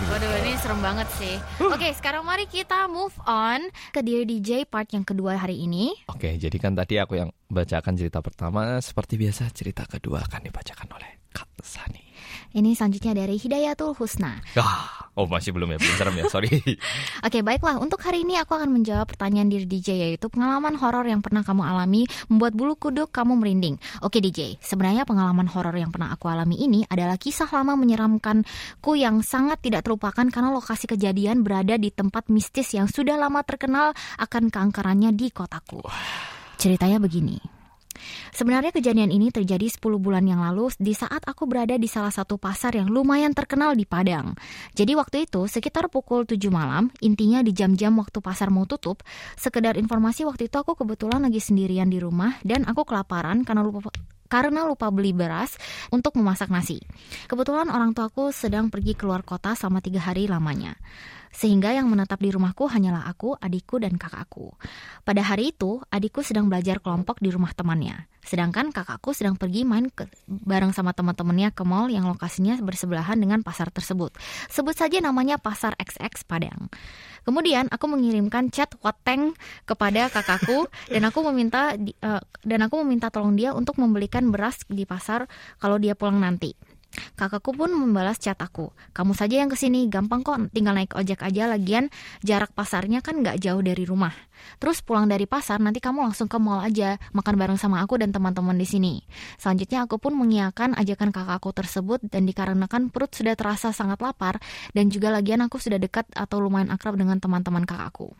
Waduh, 0.08 0.32
ini 0.40 0.52
serem 0.56 0.80
banget 0.80 1.08
sih. 1.20 1.36
Oke, 1.60 1.92
sekarang 1.92 2.24
mari 2.24 2.48
kita 2.48 2.88
move 2.88 3.12
on 3.28 3.68
ke 3.92 4.00
Dear 4.00 4.24
DJ 4.24 4.64
part 4.64 4.88
yang 4.90 5.04
kedua 5.04 5.36
hari 5.36 5.60
ini. 5.60 5.92
Oke, 6.08 6.40
jadi 6.40 6.56
kan 6.56 6.72
tadi 6.72 6.96
aku 6.96 7.20
yang 7.20 7.28
bacakan 7.52 7.94
cerita 7.94 8.24
pertama, 8.24 8.80
seperti 8.80 9.20
biasa 9.20 9.52
cerita 9.52 9.84
kedua 9.84 10.24
akan 10.24 10.48
dibacakan 10.48 10.88
oleh 10.96 11.28
Kak 11.28 11.52
Sani. 11.60 12.11
Ini 12.52 12.76
selanjutnya 12.76 13.16
dari 13.16 13.40
Hidayatul 13.40 13.96
Husna. 13.96 14.36
Ah, 14.60 15.08
oh 15.16 15.24
masih 15.24 15.56
belum 15.56 15.72
ya, 15.72 15.80
belum 15.80 15.96
serem 15.96 16.14
ya, 16.20 16.24
sorry. 16.28 16.52
Oke, 17.26 17.40
baiklah. 17.40 17.80
Untuk 17.80 17.96
hari 18.04 18.28
ini 18.28 18.36
aku 18.36 18.52
akan 18.52 18.68
menjawab 18.68 19.08
pertanyaan 19.08 19.48
diri 19.48 19.64
DJ 19.64 20.04
yaitu 20.04 20.28
pengalaman 20.28 20.76
horor 20.76 21.08
yang 21.08 21.24
pernah 21.24 21.40
kamu 21.40 21.64
alami 21.64 22.04
membuat 22.28 22.52
bulu 22.52 22.76
kuduk 22.76 23.08
kamu 23.08 23.40
merinding. 23.40 23.80
Oke 24.04 24.20
DJ, 24.20 24.60
sebenarnya 24.60 25.08
pengalaman 25.08 25.48
horor 25.48 25.72
yang 25.72 25.88
pernah 25.88 26.12
aku 26.12 26.28
alami 26.28 26.60
ini 26.60 26.84
adalah 26.92 27.16
kisah 27.16 27.48
lama 27.48 27.72
menyeramkanku 27.72 28.92
yang 29.00 29.24
sangat 29.24 29.64
tidak 29.64 29.88
terlupakan 29.88 30.28
karena 30.28 30.52
lokasi 30.52 30.84
kejadian 30.84 31.40
berada 31.40 31.80
di 31.80 31.88
tempat 31.88 32.28
mistis 32.28 32.76
yang 32.76 32.84
sudah 32.84 33.16
lama 33.16 33.40
terkenal 33.48 33.96
akan 34.20 34.52
keangkerannya 34.52 35.16
di 35.16 35.32
kotaku. 35.32 35.80
Ceritanya 36.60 37.00
begini. 37.00 37.61
Sebenarnya 38.32 38.72
kejadian 38.74 39.10
ini 39.12 39.28
terjadi 39.28 39.68
10 39.68 39.80
bulan 39.98 40.24
yang 40.24 40.40
lalu 40.40 40.72
di 40.78 40.94
saat 40.94 41.22
aku 41.26 41.44
berada 41.44 41.76
di 41.76 41.86
salah 41.86 42.12
satu 42.12 42.36
pasar 42.36 42.76
yang 42.78 42.88
lumayan 42.88 43.34
terkenal 43.36 43.74
di 43.74 43.84
Padang. 43.84 44.34
Jadi 44.72 44.92
waktu 44.94 45.28
itu 45.30 45.46
sekitar 45.46 45.90
pukul 45.92 46.24
7 46.24 46.38
malam, 46.48 46.88
intinya 47.02 47.40
di 47.40 47.50
jam-jam 47.54 47.92
waktu 47.98 48.18
pasar 48.18 48.48
mau 48.48 48.64
tutup. 48.64 49.04
Sekedar 49.36 49.76
informasi 49.76 50.24
waktu 50.28 50.46
itu 50.46 50.56
aku 50.58 50.78
kebetulan 50.78 51.22
lagi 51.22 51.38
sendirian 51.38 51.88
di 51.90 51.98
rumah 52.00 52.38
dan 52.46 52.64
aku 52.68 52.86
kelaparan 52.88 53.42
karena 53.42 53.62
lupa 53.66 53.92
karena 54.32 54.64
lupa 54.64 54.88
beli 54.88 55.12
beras 55.12 55.60
untuk 55.92 56.16
memasak 56.16 56.48
nasi. 56.48 56.80
Kebetulan 57.28 57.68
orang 57.68 57.92
tuaku 57.92 58.32
sedang 58.32 58.72
pergi 58.72 58.96
keluar 58.96 59.20
kota 59.20 59.52
selama 59.52 59.84
tiga 59.84 60.00
hari 60.00 60.24
lamanya. 60.24 60.80
Sehingga 61.32 61.72
yang 61.72 61.88
menetap 61.88 62.20
di 62.20 62.28
rumahku 62.28 62.68
hanyalah 62.68 63.08
aku, 63.08 63.34
adikku, 63.40 63.80
dan 63.80 63.96
kakakku. 63.96 64.52
Pada 65.02 65.24
hari 65.24 65.56
itu, 65.56 65.80
adikku 65.88 66.20
sedang 66.20 66.52
belajar 66.52 66.78
kelompok 66.78 67.18
di 67.24 67.32
rumah 67.32 67.56
temannya. 67.56 68.12
Sedangkan 68.22 68.70
kakakku 68.70 69.10
sedang 69.10 69.34
pergi 69.34 69.66
main 69.66 69.90
ke, 69.90 70.06
bareng 70.28 70.70
sama 70.70 70.94
teman-temannya 70.94 71.50
ke 71.50 71.66
mall 71.66 71.90
yang 71.90 72.06
lokasinya 72.06 72.54
bersebelahan 72.62 73.18
dengan 73.18 73.42
pasar 73.42 73.74
tersebut. 73.74 74.14
Sebut 74.46 74.78
saja 74.78 75.02
namanya 75.02 75.42
Pasar 75.42 75.74
XX 75.74 76.22
Padang. 76.22 76.70
Kemudian 77.26 77.66
aku 77.70 77.90
mengirimkan 77.90 78.54
chat 78.54 78.70
Wateng 78.78 79.34
kepada 79.66 80.06
kakakku 80.06 80.70
dan 80.94 81.02
aku 81.02 81.26
meminta 81.32 81.74
eh, 81.74 82.22
dan 82.46 82.60
aku 82.62 82.82
meminta 82.86 83.10
tolong 83.10 83.34
dia 83.34 83.54
untuk 83.54 83.78
membelikan 83.82 84.30
beras 84.30 84.62
di 84.70 84.86
pasar 84.86 85.26
kalau 85.58 85.82
dia 85.82 85.98
pulang 85.98 86.22
nanti. 86.22 86.54
Kakakku 87.16 87.56
pun 87.56 87.72
membalas 87.72 88.20
chat 88.20 88.36
aku. 88.40 88.72
Kamu 88.92 89.16
saja 89.16 89.40
yang 89.40 89.48
ke 89.48 89.56
sini, 89.56 89.88
gampang 89.88 90.20
kok, 90.20 90.36
tinggal 90.52 90.76
naik 90.76 90.92
ojek 90.96 91.24
aja. 91.24 91.48
Lagian 91.48 91.88
jarak 92.20 92.52
pasarnya 92.52 93.00
kan 93.00 93.20
nggak 93.20 93.40
jauh 93.40 93.60
dari 93.64 93.84
rumah. 93.84 94.12
Terus 94.58 94.82
pulang 94.82 95.06
dari 95.06 95.24
pasar, 95.24 95.62
nanti 95.62 95.78
kamu 95.78 96.10
langsung 96.10 96.26
ke 96.26 96.36
mall 96.36 96.60
aja, 96.62 96.98
makan 97.14 97.34
bareng 97.38 97.58
sama 97.60 97.80
aku 97.82 98.00
dan 98.00 98.10
teman-teman 98.10 98.58
di 98.58 98.66
sini. 98.66 98.94
Selanjutnya 99.38 99.86
aku 99.86 100.02
pun 100.02 100.14
mengiyakan 100.18 100.74
ajakan 100.74 101.14
kakakku 101.14 101.54
tersebut 101.54 102.02
dan 102.10 102.26
dikarenakan 102.26 102.90
perut 102.90 103.14
sudah 103.14 103.38
terasa 103.38 103.70
sangat 103.70 104.02
lapar 104.02 104.42
dan 104.74 104.90
juga 104.90 105.14
lagian 105.14 105.40
aku 105.46 105.62
sudah 105.62 105.78
dekat 105.78 106.08
atau 106.12 106.42
lumayan 106.42 106.74
akrab 106.74 106.98
dengan 106.98 107.22
teman-teman 107.22 107.62
kakakku. 107.62 108.12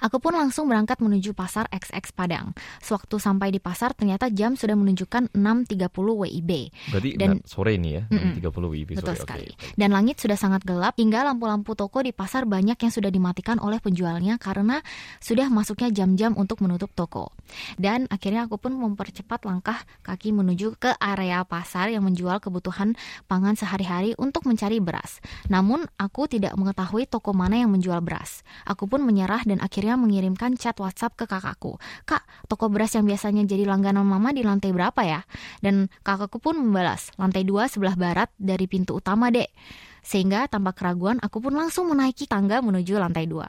Aku 0.00 0.18
pun 0.18 0.34
langsung 0.34 0.66
berangkat 0.66 0.98
menuju 0.98 1.32
pasar 1.32 1.66
XX 1.70 2.04
Padang. 2.12 2.46
Sewaktu 2.80 3.16
sampai 3.16 3.48
di 3.48 3.58
pasar 3.58 3.92
ternyata 3.92 4.28
jam 4.28 4.54
sudah 4.54 4.74
menunjukkan 4.74 5.32
6.30 5.32 5.88
WIB. 5.92 6.50
Berarti 6.90 7.10
Dan- 7.16 7.40
sore 7.46 7.78
ini 7.78 7.96
ya, 7.96 8.02
Mm-mm. 8.08 8.36
30 8.36 8.68
WIB 8.68 8.90
Betul 8.98 9.14
sore. 9.14 9.22
sekali. 9.22 9.46
Oke. 9.48 9.72
Dan 9.74 9.94
langit 9.94 10.18
sudah 10.18 10.36
sangat 10.36 10.66
gelap 10.66 10.98
hingga 10.98 11.24
lampu-lampu 11.24 11.72
toko 11.72 12.02
di 12.02 12.10
pasar 12.10 12.44
banyak 12.44 12.76
yang 12.76 12.92
sudah 12.92 13.08
dimatikan 13.08 13.56
oleh 13.56 13.78
penjualnya 13.78 14.36
karena 14.36 14.82
sudah 15.22 15.46
masuknya 15.46 15.94
jam-jam 15.94 16.34
untuk 16.34 16.60
menutup 16.60 16.90
toko. 16.92 17.30
Dan 17.78 18.10
akhirnya 18.10 18.44
aku 18.44 18.58
pun 18.58 18.74
mempercepat 18.74 19.46
langkah 19.46 19.78
kaki 20.02 20.34
menuju 20.34 20.74
ke 20.76 20.90
area 20.98 21.46
pasar 21.46 21.88
yang 21.88 22.02
menjual 22.02 22.42
kebutuhan 22.42 22.98
pangan 23.30 23.54
sehari-hari 23.54 24.18
untuk 24.18 24.42
mencari 24.44 24.82
beras. 24.82 25.22
Namun 25.46 25.86
aku 25.94 26.26
tidak 26.26 26.58
mengetahui 26.58 27.06
toko 27.06 27.30
mana 27.30 27.62
yang 27.62 27.70
menjual 27.70 28.02
beras. 28.02 28.42
Aku 28.66 28.90
pun 28.90 29.06
menyerah 29.06 29.46
dan 29.46 29.61
akhirnya 29.62 29.94
mengirimkan 29.94 30.58
chat 30.58 30.74
WhatsApp 30.82 31.14
ke 31.14 31.24
kakakku. 31.30 31.78
Kak, 32.02 32.26
toko 32.50 32.66
beras 32.66 32.98
yang 32.98 33.06
biasanya 33.06 33.46
jadi 33.46 33.62
langganan 33.62 34.02
mama 34.02 34.34
di 34.34 34.42
lantai 34.42 34.74
berapa 34.74 34.98
ya? 35.06 35.22
Dan 35.62 35.86
kakakku 36.02 36.42
pun 36.42 36.58
membalas, 36.58 37.14
lantai 37.14 37.46
dua 37.46 37.70
sebelah 37.70 37.94
barat 37.94 38.28
dari 38.34 38.66
pintu 38.66 38.98
utama 38.98 39.30
dek. 39.30 39.54
Sehingga 40.02 40.50
tanpa 40.50 40.74
keraguan 40.74 41.22
aku 41.22 41.38
pun 41.38 41.54
langsung 41.54 41.86
menaiki 41.86 42.26
tangga 42.26 42.58
menuju 42.58 42.98
lantai 42.98 43.30
dua. 43.30 43.46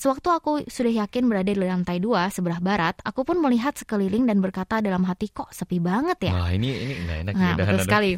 Sewaktu 0.00 0.28
aku 0.32 0.52
sudah 0.64 1.04
yakin 1.04 1.28
berada 1.28 1.52
di 1.52 1.60
lantai 1.60 2.00
dua 2.00 2.32
sebelah 2.32 2.56
barat, 2.56 2.96
aku 3.04 3.20
pun 3.20 3.36
melihat 3.36 3.76
sekeliling 3.76 4.24
dan 4.24 4.40
berkata 4.40 4.80
dalam 4.80 5.04
hati 5.04 5.28
kok 5.28 5.52
sepi 5.52 5.76
banget 5.76 6.32
ya. 6.32 6.40
Wah 6.40 6.48
ini 6.56 6.72
ini 6.72 6.94
nggak 7.04 7.18
enak 7.28 7.34
Nah, 7.36 7.44
ya. 7.44 7.54
Betul 7.60 7.78
sekali. 7.84 8.10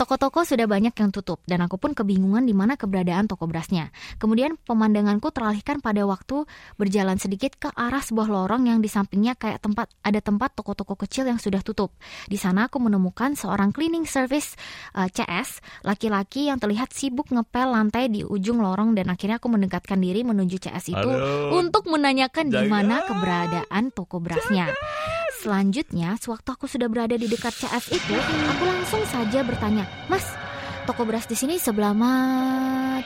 Toko-toko 0.00 0.48
sudah 0.48 0.64
banyak 0.64 0.96
yang 0.96 1.12
tutup 1.12 1.44
dan 1.44 1.60
aku 1.60 1.76
pun 1.76 1.92
kebingungan 1.92 2.48
di 2.48 2.56
mana 2.56 2.80
keberadaan 2.80 3.28
toko 3.28 3.44
berasnya. 3.44 3.92
Kemudian 4.16 4.56
pemandanganku 4.64 5.28
teralihkan 5.28 5.84
pada 5.84 6.08
waktu 6.08 6.48
berjalan 6.80 7.20
sedikit 7.20 7.60
ke 7.60 7.68
arah 7.76 8.00
sebuah 8.00 8.32
lorong 8.32 8.64
yang 8.72 8.80
di 8.80 8.88
sampingnya 8.88 9.36
kayak 9.36 9.60
tempat 9.60 9.92
ada 10.00 10.24
tempat 10.24 10.56
toko-toko 10.56 10.96
kecil 10.96 11.28
yang 11.28 11.36
sudah 11.36 11.60
tutup. 11.60 11.92
Di 12.24 12.40
sana 12.40 12.72
aku 12.72 12.80
menemukan 12.80 13.36
seorang 13.36 13.76
cleaning 13.76 14.08
service 14.08 14.56
eh, 14.96 15.12
CS 15.12 15.60
laki-laki 15.84 16.48
yang 16.48 16.56
terlihat 16.56 16.96
sibuk 16.96 17.28
ngepel 17.28 17.68
lantai 17.68 18.08
di 18.08 18.24
ujung 18.24 18.64
lorong 18.64 18.96
dan 18.96 19.12
akhirnya 19.12 19.36
aku 19.36 19.52
mendekatkan 19.52 20.00
diri 20.00 20.24
menuju 20.24 20.64
CS 20.64 20.96
itu 20.96 21.10
Aduh. 21.12 21.60
untuk 21.60 21.84
menanyakan 21.92 22.48
di 22.48 22.56
Jangan. 22.56 22.72
mana 22.72 23.04
keberadaan 23.04 23.92
toko 23.92 24.16
berasnya. 24.16 24.72
Selanjutnya, 25.40 26.20
sewaktu 26.20 26.48
aku 26.52 26.68
sudah 26.68 26.84
berada 26.92 27.16
di 27.16 27.24
dekat 27.24 27.56
CS 27.56 27.96
itu, 27.96 28.12
aku 28.52 28.64
langsung 28.68 29.00
saja 29.08 29.40
bertanya, 29.40 29.88
Mas, 30.04 30.28
toko 30.84 31.08
beras 31.08 31.24
di 31.24 31.32
sini 31.32 31.56
sebelah 31.56 31.96
mana? 31.96 33.00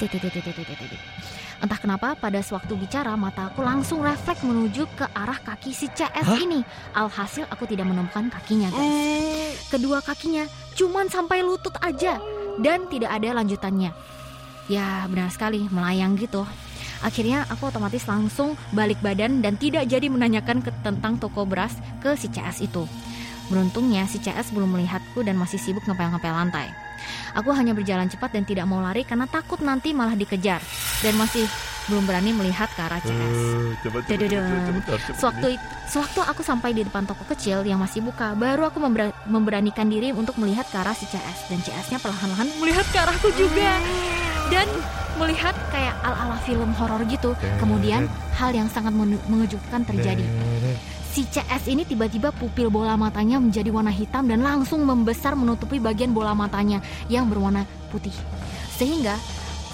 Entah 1.62 1.78
kenapa 1.78 2.18
pada 2.18 2.42
sewaktu 2.42 2.74
bicara 2.74 3.14
mata 3.14 3.48
aku 3.48 3.62
langsung 3.62 4.02
refleks 4.02 4.42
menuju 4.42 4.84
ke 4.98 5.06
arah 5.14 5.38
kaki 5.38 5.70
si 5.70 5.86
CS 5.94 6.26
ini. 6.42 6.60
Alhasil 6.92 7.46
aku 7.46 7.70
tidak 7.70 7.86
menemukan 7.86 8.28
kakinya 8.28 8.68
guys. 8.74 9.70
Kedua 9.70 10.02
kakinya 10.02 10.44
cuman 10.74 11.06
sampai 11.06 11.46
lutut 11.46 11.72
aja 11.78 12.18
dan 12.58 12.90
tidak 12.90 13.14
ada 13.14 13.38
lanjutannya. 13.38 13.94
Ya 14.66 15.06
benar 15.06 15.30
sekali 15.30 15.70
melayang 15.70 16.18
gitu. 16.18 16.42
Akhirnya 17.04 17.44
aku 17.52 17.68
otomatis 17.68 18.08
langsung 18.08 18.56
balik 18.72 18.96
badan 19.04 19.44
dan 19.44 19.60
tidak 19.60 19.84
jadi 19.84 20.08
menanyakan 20.08 20.64
ke, 20.64 20.72
tentang 20.80 21.20
toko 21.20 21.44
beras 21.44 21.76
ke 22.00 22.16
si 22.16 22.32
CS 22.32 22.64
itu. 22.64 22.88
Beruntungnya 23.52 24.08
si 24.08 24.16
CS 24.24 24.56
belum 24.56 24.72
melihatku 24.72 25.20
dan 25.20 25.36
masih 25.36 25.60
sibuk 25.60 25.84
ngepel-ngepel 25.84 26.32
lantai. 26.32 26.72
Aku 27.36 27.52
hanya 27.52 27.76
berjalan 27.76 28.08
cepat 28.08 28.32
dan 28.32 28.48
tidak 28.48 28.64
mau 28.64 28.80
lari 28.80 29.04
karena 29.04 29.28
takut 29.28 29.60
nanti 29.60 29.92
malah 29.92 30.16
dikejar 30.16 30.64
dan 31.04 31.14
masih 31.20 31.44
belum 31.92 32.08
berani 32.08 32.32
melihat 32.32 32.72
ke 32.72 32.80
arah 32.80 32.96
CS. 33.04 33.12
Eh. 33.12 33.76
Sewaktu 35.20 35.60
sewaktu 35.84 36.20
aku 36.24 36.40
sampai 36.40 36.72
di 36.72 36.88
depan 36.88 37.04
toko 37.04 37.28
kecil 37.28 37.60
yang 37.68 37.76
masih 37.76 38.00
buka, 38.00 38.32
baru 38.32 38.72
aku 38.72 38.80
membera- 38.80 39.12
memberanikan 39.28 39.92
diri 39.92 40.16
untuk 40.16 40.40
melihat 40.40 40.64
ke 40.64 40.80
arah 40.80 40.96
si 40.96 41.04
CS 41.04 41.52
dan 41.52 41.60
CS-nya 41.60 42.00
perlahan-lahan 42.00 42.48
melihat 42.56 42.88
ke 42.88 42.96
arahku 42.96 43.28
juga 43.36 43.76
dan 44.52 44.68
melihat 45.14 45.54
kayak 45.70 45.94
ala-ala 46.02 46.38
film 46.42 46.70
horor 46.74 47.02
gitu. 47.06 47.32
Kemudian 47.62 48.10
hal 48.34 48.50
yang 48.50 48.66
sangat 48.66 48.92
mengejutkan 49.30 49.86
terjadi. 49.86 50.24
Si 51.14 51.22
CS 51.30 51.70
ini 51.70 51.86
tiba-tiba 51.86 52.34
pupil 52.34 52.74
bola 52.74 52.98
matanya 52.98 53.38
menjadi 53.38 53.70
warna 53.70 53.94
hitam 53.94 54.26
dan 54.26 54.42
langsung 54.42 54.82
membesar 54.82 55.38
menutupi 55.38 55.78
bagian 55.78 56.10
bola 56.10 56.34
matanya 56.34 56.82
yang 57.06 57.30
berwarna 57.30 57.62
putih. 57.94 58.14
Sehingga 58.74 59.14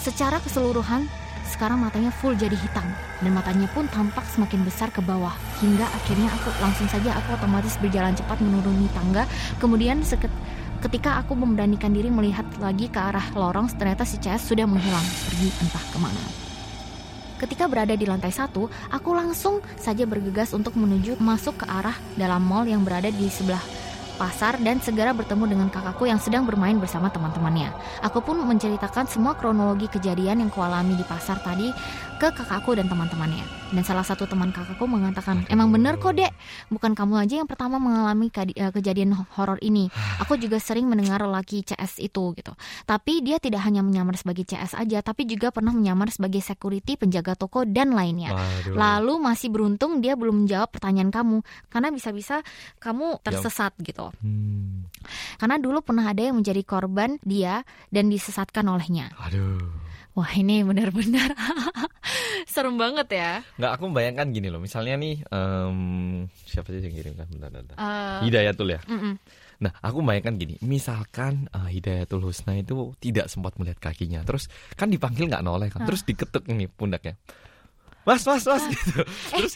secara 0.05 0.37
keseluruhan 0.45 1.09
sekarang 1.49 1.83
matanya 1.83 2.15
full 2.15 2.37
jadi 2.37 2.55
hitam 2.55 2.87
dan 3.21 3.33
matanya 3.35 3.67
pun 3.75 3.89
tampak 3.91 4.23
semakin 4.31 4.63
besar 4.63 4.89
ke 4.95 5.03
bawah 5.03 5.35
hingga 5.59 5.83
akhirnya 5.83 6.31
aku 6.31 6.49
langsung 6.63 6.87
saja 6.87 7.11
aku 7.19 7.35
otomatis 7.35 7.75
berjalan 7.83 8.15
cepat 8.15 8.39
menuruni 8.39 8.87
tangga 8.95 9.27
kemudian 9.59 9.99
seket- 10.07 10.33
ketika 10.81 11.21
aku 11.21 11.37
memberanikan 11.37 11.93
diri 11.93 12.09
melihat 12.09 12.45
lagi 12.59 12.89
ke 12.89 12.99
arah 12.99 13.25
lorong 13.37 13.69
ternyata 13.77 14.09
si 14.09 14.17
CS 14.17 14.49
sudah 14.49 14.65
menghilang 14.65 15.05
pergi 15.29 15.49
entah 15.61 15.85
ke 15.93 15.99
mana 16.01 16.25
Ketika 17.41 17.65
berada 17.73 17.97
di 17.97 18.05
lantai 18.05 18.29
satu, 18.29 18.69
aku 18.93 19.17
langsung 19.17 19.65
saja 19.81 20.05
bergegas 20.05 20.53
untuk 20.53 20.77
menuju 20.77 21.17
masuk 21.17 21.65
ke 21.65 21.67
arah 21.73 21.97
dalam 22.13 22.45
mall 22.45 22.69
yang 22.69 22.85
berada 22.85 23.09
di 23.09 23.33
sebelah 23.33 23.65
pasar 24.21 24.61
dan 24.61 24.77
segera 24.85 25.17
bertemu 25.17 25.49
dengan 25.49 25.69
kakakku 25.73 26.05
yang 26.05 26.21
sedang 26.21 26.45
bermain 26.45 26.77
bersama 26.77 27.09
teman-temannya. 27.09 27.73
Aku 28.05 28.21
pun 28.21 28.37
menceritakan 28.45 29.09
semua 29.09 29.33
kronologi 29.33 29.89
kejadian 29.89 30.45
yang 30.45 30.53
kualami 30.53 30.93
di 30.93 31.05
pasar 31.09 31.41
tadi 31.41 31.73
ke 32.21 32.29
kakakku 32.37 32.77
dan 32.77 32.85
teman-temannya. 32.85 33.41
Dan 33.73 33.81
salah 33.81 34.05
satu 34.05 34.29
teman 34.29 34.53
kakakku 34.53 34.85
mengatakan, 34.85 35.49
emang 35.49 35.73
bener 35.73 35.97
kok 35.97 36.13
dek, 36.13 36.29
bukan 36.69 36.93
kamu 36.93 37.25
aja 37.25 37.41
yang 37.41 37.49
pertama 37.49 37.81
mengalami 37.81 38.29
eh, 38.29 38.69
kejadian 38.69 39.17
horor 39.17 39.57
ini. 39.65 39.89
Aku 40.23 40.37
juga 40.37 40.61
sering 40.61 40.85
mendengar 40.85 41.25
lelaki 41.25 41.65
CS 41.65 41.97
itu 41.97 42.37
gitu. 42.37 42.53
Tapi 42.85 43.25
dia 43.25 43.41
tidak 43.41 43.65
hanya 43.65 43.81
menyamar 43.81 44.21
sebagai 44.21 44.45
CS 44.45 44.77
aja, 44.77 45.01
tapi 45.01 45.25
juga 45.25 45.49
pernah 45.49 45.73
menyamar 45.73 46.13
sebagai 46.13 46.45
security, 46.45 47.01
penjaga 47.01 47.33
toko 47.33 47.65
dan 47.65 47.97
lainnya. 47.97 48.37
Waduh. 48.37 48.77
Lalu 48.77 49.15
masih 49.25 49.49
beruntung 49.49 50.05
dia 50.05 50.13
belum 50.13 50.45
menjawab 50.45 50.77
pertanyaan 50.77 51.09
kamu 51.09 51.41
karena 51.73 51.89
bisa-bisa 51.89 52.45
kamu 52.85 53.25
tersesat 53.25 53.73
gitu. 53.81 54.13
Hmm. 54.21 54.85
Karena 55.41 55.57
dulu 55.57 55.81
pernah 55.81 56.05
ada 56.13 56.21
yang 56.21 56.37
menjadi 56.37 56.61
korban 56.69 57.17
dia 57.25 57.65
dan 57.89 58.13
disesatkan 58.13 58.69
olehnya. 58.69 59.09
Aduh. 59.17 59.80
Wah 60.11 60.31
ini 60.35 60.67
benar-benar 60.67 61.31
serem 62.53 62.75
banget 62.75 63.09
ya. 63.15 63.31
Nggak, 63.57 63.73
aku 63.79 63.83
membayangkan 63.87 64.27
gini 64.35 64.49
loh. 64.51 64.59
Misalnya 64.59 64.99
nih, 64.99 65.23
em, 65.23 65.79
siapa 66.45 66.75
sih 66.75 66.83
yang 66.83 66.95
kirimkan? 66.95 67.27
Bentar, 67.31 67.51
bentar. 67.55 67.77
Eh, 67.79 68.27
Hidayatul 68.27 68.75
ya. 68.75 68.81
mm-mm. 68.91 69.15
Nah, 69.61 69.73
aku 69.85 70.01
membayangkan 70.03 70.35
gini. 70.35 70.55
Misalkan 70.67 71.47
eh, 71.53 71.69
Hidayatul 71.71 72.27
Husna 72.27 72.59
itu 72.59 72.91
tidak 72.99 73.31
sempat 73.31 73.55
melihat 73.61 73.79
kakinya. 73.79 74.27
Terus 74.27 74.51
kan 74.75 74.91
dipanggil 74.91 75.31
nggak 75.31 75.45
noleh 75.47 75.71
kan. 75.71 75.87
Terus 75.87 76.03
diketuk 76.03 76.49
nih 76.51 76.67
pundaknya. 76.67 77.15
Mas, 78.03 78.25
mas, 78.27 78.43
mas 78.49 78.65
gitu. 78.67 79.05
Terus 79.31 79.55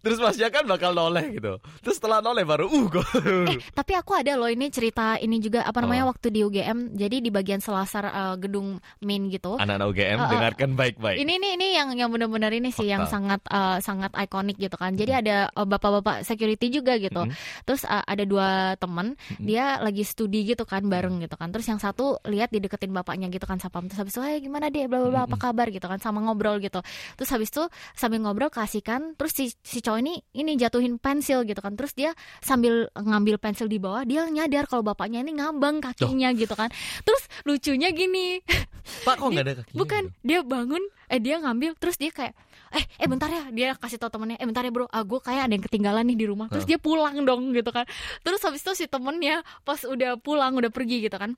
terus 0.00 0.18
masnya 0.18 0.48
kan 0.48 0.64
bakal 0.64 0.90
noleh 0.90 1.32
gitu. 1.32 1.56
Terus 1.80 1.96
setelah 1.96 2.20
noleh 2.20 2.42
baru 2.42 2.66
uh 2.66 2.86
kok. 2.88 3.06
Eh, 3.46 3.58
tapi 3.70 3.92
aku 3.94 4.12
ada 4.12 4.34
loh 4.34 4.48
ini 4.48 4.68
cerita 4.68 5.16
ini 5.16 5.38
juga 5.38 5.62
apa 5.62 5.78
namanya 5.78 6.04
Oh. 6.04 6.10
waktu 6.10 6.28
di 6.28 6.40
UGM. 6.40 6.92
Jadi 6.92 7.16
di 7.20 7.28
bagian 7.28 7.60
selasar 7.60 8.04
eh, 8.04 8.34
gedung 8.36 8.76
main 9.00 9.22
gitu. 9.28 9.54
Anak-anak 9.54 9.86
UGM 9.88 10.16
Eh, 10.16 10.24
eh, 10.24 10.30
dengarkan 10.30 10.70
baik-baik. 10.74 11.16
Ini 11.20 11.32
ini 11.36 11.48
ini 11.54 11.66
yang 11.72 11.88
yang 11.92 12.08
benar-benar 12.08 12.50
ini 12.50 12.68
sih 12.70 12.84
yang 12.84 13.04
Fakta. 13.04 13.14
sangat 13.14 13.40
eh, 13.44 13.78
sangat 13.80 14.10
ikonik 14.14 14.56
gitu 14.56 14.76
kan. 14.76 14.96
Jadi 14.96 15.12
ada 15.12 15.36
eh, 15.48 15.66
bapak-bapak 15.66 16.22
security 16.22 16.70
juga 16.70 16.96
gitu. 16.96 17.28
Mm. 17.28 17.32
Terus 17.64 17.82
eh, 17.84 18.00
ada 18.02 18.24
dua 18.24 18.48
teman, 18.76 19.14
dia 19.36 19.76
lagi 19.78 20.02
studi 20.02 20.44
gitu 20.44 20.64
kan 20.64 20.86
bareng 20.86 21.20
gitu 21.20 21.36
kan. 21.36 21.52
Terus 21.52 21.66
yang 21.66 21.78
satu 21.78 22.16
lihat 22.24 22.48
dideketin 22.48 22.90
bapaknya 22.90 23.28
gitu 23.28 23.44
kan 23.44 23.60
sapam. 23.60 23.86
Terus 23.86 24.00
habis 24.00 24.14
itu, 24.16 24.22
"Hey, 24.22 24.40
gimana 24.40 24.68
deh? 24.68 24.88
bla 24.88 24.98
bla 24.98 25.10
bla 25.10 25.22
apa 25.26 25.36
kabar?" 25.36 25.68
gitu 25.68 25.84
kan 25.84 26.00
sama 26.00 26.20
ngobrol 26.20 26.56
gitu. 26.58 26.80
Terus 27.14 27.30
habis 27.30 27.50
itu 27.50 27.62
sambil 27.92 28.20
ngobrol 28.20 28.48
kasihkan 28.48 29.12
terus 29.14 29.32
si 29.32 29.52
si 29.60 29.78
cowok 29.90 30.06
ini 30.06 30.22
ini 30.38 30.54
jatuhin 30.54 31.02
pensil 31.02 31.42
gitu 31.42 31.58
kan. 31.58 31.74
Terus 31.74 31.92
dia 31.98 32.14
sambil 32.38 32.86
ngambil 32.94 33.42
pensil 33.42 33.66
di 33.66 33.82
bawah, 33.82 34.06
dia 34.06 34.22
nyadar 34.30 34.70
kalau 34.70 34.86
bapaknya 34.86 35.26
ini 35.26 35.34
ngambang 35.42 35.82
kakinya 35.82 36.30
gitu 36.30 36.54
kan. 36.54 36.70
Terus 37.02 37.26
lucunya 37.42 37.90
gini, 37.90 38.38
Pak 39.06 39.18
kok 39.18 39.26
nggak 39.34 39.44
ada 39.44 39.54
kakinya? 39.58 39.78
Bukan, 39.82 40.02
gitu? 40.06 40.22
dia 40.22 40.40
bangun, 40.46 40.82
eh 41.10 41.18
dia 41.18 41.36
ngambil, 41.42 41.74
terus 41.76 41.98
dia 41.98 42.14
kayak, 42.14 42.34
eh 42.70 42.84
eh 42.86 43.08
bentar 43.10 43.26
ya, 43.26 43.50
dia 43.50 43.68
kasih 43.74 43.98
tau 43.98 44.14
temennya, 44.14 44.38
eh 44.38 44.46
bentar 44.46 44.62
ya 44.62 44.70
bro, 44.70 44.86
ah 44.86 45.02
gue 45.02 45.20
kayak 45.20 45.50
ada 45.50 45.52
yang 45.58 45.64
ketinggalan 45.66 46.04
nih 46.06 46.18
di 46.18 46.26
rumah, 46.30 46.46
terus 46.46 46.64
dia 46.64 46.78
pulang 46.78 47.18
dong 47.26 47.50
gitu 47.50 47.70
kan, 47.74 47.84
terus 48.22 48.40
habis 48.46 48.62
itu 48.62 48.72
si 48.78 48.86
temennya 48.86 49.42
pas 49.66 49.82
udah 49.82 50.16
pulang 50.22 50.54
udah 50.54 50.70
pergi 50.70 51.06
gitu 51.06 51.16
kan, 51.18 51.34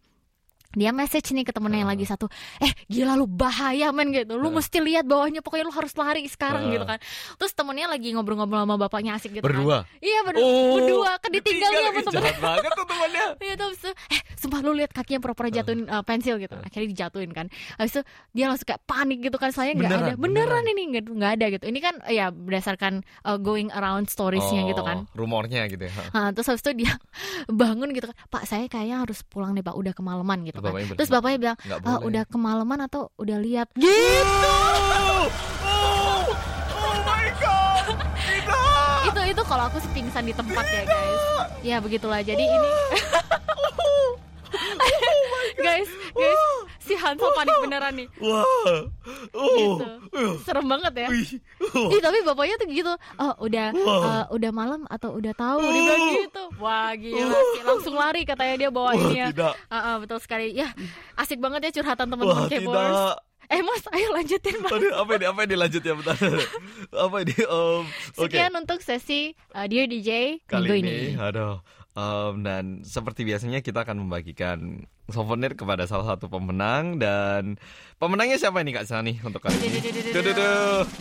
dia 0.72 0.90
message 0.90 1.30
nih 1.30 1.42
ke 1.42 1.52
temennya 1.52 1.80
yang 1.80 1.90
lagi 1.90 2.02
satu 2.02 2.26
eh 2.58 2.72
gila 2.86 3.14
lu 3.14 3.24
bahaya 3.24 3.88
men 3.90 4.10
gitu 4.10 4.34
lu 4.34 4.48
mesti 4.48 4.78
lihat 4.78 5.04
bawahnya 5.04 5.40
pokoknya 5.40 5.64
lu 5.64 5.72
harus 5.72 5.92
lari 5.92 6.24
sekarang 6.24 6.64
Uh. 6.64 6.72
gitu 6.72 6.84
kan 6.84 6.98
terus 7.36 7.52
temennya 7.52 7.86
lagi 7.86 8.10
ngobrol-ngobrol 8.10 8.62
sama 8.62 8.76
bapaknya 8.76 9.14
asik 9.14 9.32
gitu 9.32 9.42
kan 9.42 9.52
Berdua? 9.52 9.78
iya 9.98 10.20
ber- 10.22 10.34
Oh, 10.34 10.74
berdua 10.74 11.16
kan 11.16 11.30
ditinggalnya 11.30 11.80
sama 11.84 11.92
Ih, 11.92 12.04
temennya 12.04 12.22
Jahat 12.24 12.40
banget 12.40 12.70
tuh 12.72 12.86
temannya. 12.86 13.24
Iya 13.44 13.54
terus 13.54 13.80
eh 13.84 14.20
sumpah 14.34 14.58
lu 14.60 14.72
lihat 14.72 14.90
kakinya 14.90 15.20
pura-pura 15.20 15.48
jatuhin 15.48 15.84
uh, 15.86 16.00
pensil 16.00 16.38
gitu. 16.38 16.56
Akhirnya 16.56 16.88
dijatuhin 16.88 17.30
kan. 17.30 17.46
Habis 17.76 17.92
itu 17.92 18.02
dia 18.32 18.46
langsung 18.46 18.64
kayak 18.64 18.82
panik 18.82 19.18
gitu 19.20 19.36
kan. 19.36 19.50
Soalnya 19.50 19.74
nggak 19.76 19.90
ada, 19.90 20.14
beneran, 20.14 20.62
beneran. 20.62 20.64
ini 20.68 20.82
nggak 20.94 21.32
ada 21.36 21.46
gitu. 21.50 21.64
Ini 21.66 21.78
kan 21.78 21.94
eh, 22.04 22.14
ya 22.16 22.30
berdasarkan 22.30 22.92
uh, 23.22 23.36
going 23.36 23.68
around 23.70 24.06
storiesnya 24.06 24.64
gitu 24.64 24.80
kan. 24.80 25.04
Oh, 25.04 25.14
Rumornya 25.14 25.66
gitu 25.66 25.82
ya. 25.82 25.92
Nah, 26.10 26.30
terus 26.30 26.46
habis 26.48 26.62
itu 26.62 26.72
dia 26.80 26.92
bangun 27.50 27.90
gitu 27.90 28.06
kan. 28.06 28.16
Pak 28.28 28.42
saya 28.46 28.64
kayaknya 28.66 29.02
harus 29.02 29.20
pulang 29.22 29.52
nih 29.52 29.62
pak. 29.62 29.74
Udah 29.74 29.92
kemalaman 29.92 30.46
gitu. 30.46 30.61
Bapaknya 30.62 30.94
Terus 30.94 31.10
bapaknya 31.10 31.38
bilang, 31.42 31.56
"Ah, 31.82 31.98
boleh." 31.98 32.06
udah 32.06 32.22
kemalaman 32.30 32.78
atau 32.86 33.10
udah 33.18 33.38
lihat? 33.42 33.68
Gitu. 33.74 34.54
Oh, 35.02 35.26
oh, 35.66 36.24
oh 36.70 36.96
my 37.02 37.26
god. 37.42 37.86
Itu 39.10 39.20
itu 39.26 39.42
kalau 39.42 39.66
aku 39.66 39.78
pingsan 39.90 40.24
di 40.24 40.34
tempat 40.34 40.64
ya 40.64 40.82
guys. 40.86 41.22
Ya 41.66 41.76
begitulah. 41.82 42.22
Jadi 42.22 42.46
ini 42.46 42.70
guys, 45.58 45.90
guys, 46.12 46.42
si 46.78 46.94
Hansel 46.94 47.30
panik 47.32 47.56
beneran 47.62 47.92
nih. 47.96 48.08
Wah. 48.20 48.44
Oh. 49.32 49.52
gitu. 49.56 49.86
Serem 50.44 50.66
banget 50.68 51.06
ya. 51.06 51.08
Oh. 51.72 51.88
Ih, 51.88 52.00
tapi 52.00 52.18
bapaknya 52.22 52.56
tuh 52.60 52.68
gitu. 52.68 52.92
Oh, 53.16 53.34
udah 53.42 53.66
Wah. 53.74 54.00
eh, 54.04 54.24
udah 54.36 54.50
malam 54.52 54.80
atau 54.88 55.16
udah 55.16 55.32
tahu 55.32 55.58
dia 55.62 55.72
bilang 55.82 56.02
gitu. 56.20 56.44
Wah, 56.60 56.90
gila 56.94 57.38
sih. 57.56 57.60
Langsung 57.64 57.94
lari 57.96 58.22
katanya 58.22 58.54
dia 58.58 58.70
bawa 58.70 58.92
ini 58.94 59.18
ya. 59.18 59.28
tidak. 59.32 59.54
Ah, 59.68 59.76
ah, 59.76 59.94
betul 59.98 60.18
sekali. 60.20 60.52
Ya, 60.52 60.70
asik 61.16 61.40
banget 61.40 61.70
ya 61.70 61.82
curhatan 61.82 62.06
teman-teman 62.12 62.46
K-popers. 62.46 62.68
tidak. 62.68 63.16
Eh, 63.52 63.60
Mas, 63.60 63.84
ayo 63.92 64.08
lanjutin, 64.16 64.56
Mas. 64.64 64.72
Aduh, 64.72 64.96
apa 64.96 65.10
ini? 65.20 65.24
Apa 65.28 65.40
ini 65.44 65.54
lanjut 65.60 65.82
ya 65.84 65.92
bentar. 65.92 66.16
apa 67.04 67.16
ini? 67.20 67.34
Um, 67.44 67.84
oke. 68.16 68.32
Sekian 68.32 68.52
untuk 68.56 68.80
sesi 68.80 69.36
uh, 69.52 69.68
Dear 69.68 69.84
DJ 69.84 70.40
Kali 70.48 70.72
minggu 70.72 70.76
ini, 70.80 70.92
ini. 71.12 71.20
aduh. 71.20 71.60
Um, 71.92 72.40
dan 72.40 72.88
seperti 72.88 73.28
biasanya 73.28 73.60
kita 73.60 73.84
akan 73.84 74.08
membagikan 74.08 74.88
souvenir 75.12 75.52
kepada 75.52 75.84
salah 75.84 76.16
satu 76.16 76.32
pemenang 76.32 76.96
dan 76.96 77.60
pemenangnya 78.00 78.40
siapa 78.40 78.64
ini 78.64 78.72
Kak 78.72 78.88
Sani 78.88 79.20
untuk 79.20 79.44
kali 79.44 79.60
ini? 79.60 79.76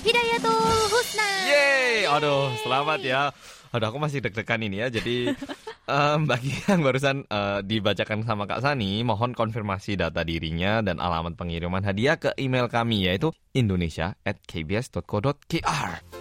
Hidayatul 0.04 0.92
Husna. 0.92 1.48
Yeay, 1.48 2.12
aduh, 2.12 2.52
selamat 2.60 3.00
ya. 3.08 3.32
Aduh, 3.72 3.88
aku 3.88 4.04
masih 4.04 4.20
deg-degan 4.20 4.68
ini 4.68 4.84
ya. 4.84 4.92
Jadi 4.92 5.32
em, 5.96 6.28
bagi 6.28 6.52
yang 6.68 6.84
barusan 6.84 7.24
eh, 7.24 7.64
dibacakan 7.64 8.28
sama 8.28 8.44
Kak 8.44 8.60
Sani, 8.60 9.00
mohon 9.08 9.32
konfirmasi 9.32 9.96
data 9.96 10.28
dirinya 10.28 10.84
dan 10.84 11.00
alamat 11.00 11.40
pengiriman 11.40 11.88
hadiah 11.88 12.20
ke 12.20 12.36
email 12.36 12.68
kami 12.68 13.08
yaitu 13.08 13.32
indonesia@kbs.co.kr. 13.56 16.21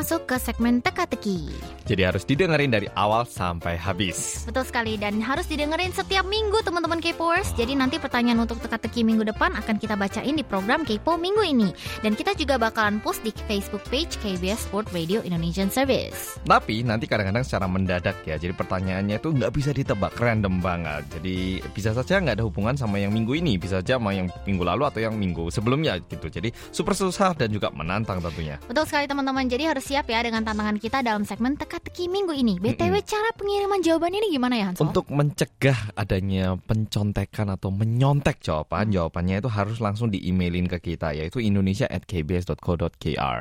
masuk 0.00 0.24
ke 0.24 0.40
segmen 0.40 0.80
teka-teki. 0.80 1.52
Jadi 1.84 2.08
harus 2.08 2.24
didengerin 2.24 2.72
dari 2.72 2.88
awal 2.96 3.28
sampai 3.28 3.76
habis. 3.76 4.48
Betul 4.48 4.64
sekali 4.64 4.96
dan 4.96 5.20
harus 5.20 5.44
didengerin 5.44 5.92
setiap 5.92 6.24
minggu 6.24 6.64
teman-teman 6.64 7.04
K-popers. 7.04 7.52
Jadi 7.52 7.76
nanti 7.76 8.00
pertanyaan 8.00 8.40
untuk 8.48 8.64
teka-teki 8.64 9.04
minggu 9.04 9.28
depan 9.28 9.52
akan 9.60 9.76
kita 9.76 10.00
bacain 10.00 10.32
di 10.32 10.40
program 10.40 10.88
K-pop 10.88 11.20
minggu 11.20 11.44
ini. 11.44 11.68
Dan 12.00 12.16
kita 12.16 12.32
juga 12.32 12.56
bakalan 12.56 12.96
post 13.04 13.20
di 13.20 13.28
Facebook 13.44 13.84
page 13.92 14.16
KBS 14.24 14.72
Sport 14.72 14.88
Radio 14.96 15.20
Indonesian 15.20 15.68
Service. 15.68 16.40
Tapi 16.48 16.80
nanti 16.80 17.04
kadang-kadang 17.04 17.44
secara 17.44 17.68
mendadak 17.68 18.24
ya. 18.24 18.40
Jadi 18.40 18.56
pertanyaannya 18.56 19.20
itu 19.20 19.36
nggak 19.36 19.52
bisa 19.52 19.76
ditebak 19.76 20.16
random 20.16 20.64
banget. 20.64 21.04
Jadi 21.20 21.60
bisa 21.76 21.92
saja 21.92 22.24
nggak 22.24 22.40
ada 22.40 22.46
hubungan 22.48 22.72
sama 22.72 22.96
yang 22.96 23.12
minggu 23.12 23.36
ini, 23.36 23.60
bisa 23.60 23.84
saja 23.84 24.00
sama 24.00 24.16
yang 24.16 24.32
minggu 24.48 24.64
lalu 24.64 24.88
atau 24.88 25.04
yang 25.04 25.12
minggu 25.12 25.52
sebelumnya 25.52 26.00
gitu. 26.08 26.32
Jadi 26.32 26.48
super 26.72 26.96
susah 26.96 27.36
dan 27.36 27.52
juga 27.52 27.68
menantang 27.68 28.24
tentunya. 28.24 28.56
Betul 28.64 28.88
sekali 28.88 29.04
teman-teman. 29.04 29.44
Jadi 29.44 29.68
harus 29.68 29.89
siap 29.90 30.06
ya 30.06 30.22
dengan 30.22 30.46
tantangan 30.46 30.78
kita 30.78 31.02
dalam 31.02 31.26
segmen 31.26 31.58
teka-teki 31.58 32.06
minggu 32.06 32.30
ini. 32.30 32.62
BTW 32.62 33.02
cara 33.02 33.34
pengiriman 33.34 33.82
jawaban 33.82 34.14
ini 34.14 34.30
gimana 34.30 34.54
ya 34.54 34.70
Hansol? 34.70 34.86
Untuk 34.86 35.10
mencegah 35.10 35.90
adanya 35.98 36.54
pencontekan 36.62 37.50
atau 37.50 37.74
menyontek 37.74 38.38
jawaban, 38.38 38.94
jawabannya 38.94 39.42
itu 39.42 39.50
harus 39.50 39.82
langsung 39.82 40.14
di-emailin 40.14 40.70
ke 40.70 40.78
kita 40.78 41.10
yaitu 41.10 41.42
indonesia@kbs.co.kr. 41.42 43.38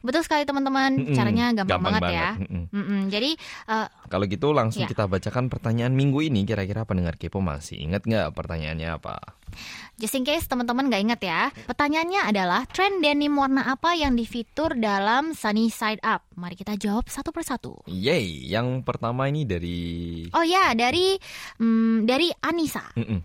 Betul 0.00 0.22
sekali 0.22 0.46
teman-teman. 0.46 0.96
Mm-mm, 0.96 1.12
Caranya 1.12 1.52
gampang, 1.52 1.82
banget, 1.82 2.02
ya. 2.16 2.30
Mm-mm. 2.40 2.64
Mm-mm. 2.72 3.00
Jadi 3.10 3.30
eh, 3.68 3.86
Kalau 4.08 4.24
gitu 4.24 4.56
langsung 4.56 4.80
Ya. 4.80 4.88
kita 4.88 5.04
bacakan 5.04 5.50
pertanyaan 5.50 5.92
minggu 5.92 6.22
ini. 6.22 6.48
Kira-kira 6.48 6.88
pendengar 6.88 7.20
Kepo 7.20 7.42
masih 7.42 7.76
ingat 7.76 8.08
nggak 8.08 8.32
pertanyaannya 8.32 8.96
apa? 8.96 9.36
Just 9.98 10.14
in 10.14 10.22
case 10.22 10.46
teman-teman 10.46 10.86
nggak 10.86 11.02
ingat 11.02 11.20
ya, 11.26 11.40
pertanyaannya 11.66 12.22
adalah 12.22 12.70
tren 12.70 13.02
denim 13.02 13.34
warna 13.34 13.66
apa 13.66 13.98
yang 13.98 14.14
difitur 14.14 14.78
dalam 14.78 15.34
Sunny 15.34 15.74
Side 15.74 15.89
Up? 16.06 16.22
Mari 16.38 16.54
kita 16.54 16.78
jawab 16.78 17.10
satu 17.10 17.34
persatu. 17.34 17.82
Yeay, 17.90 18.46
yang 18.46 18.86
pertama 18.86 19.26
ini 19.26 19.42
dari 19.42 19.78
Oh 20.30 20.46
ya, 20.46 20.70
dari 20.78 21.18
hmm, 21.58 22.06
dari 22.06 22.30
Anissa. 22.38 22.86
Mm-mm. 22.94 23.18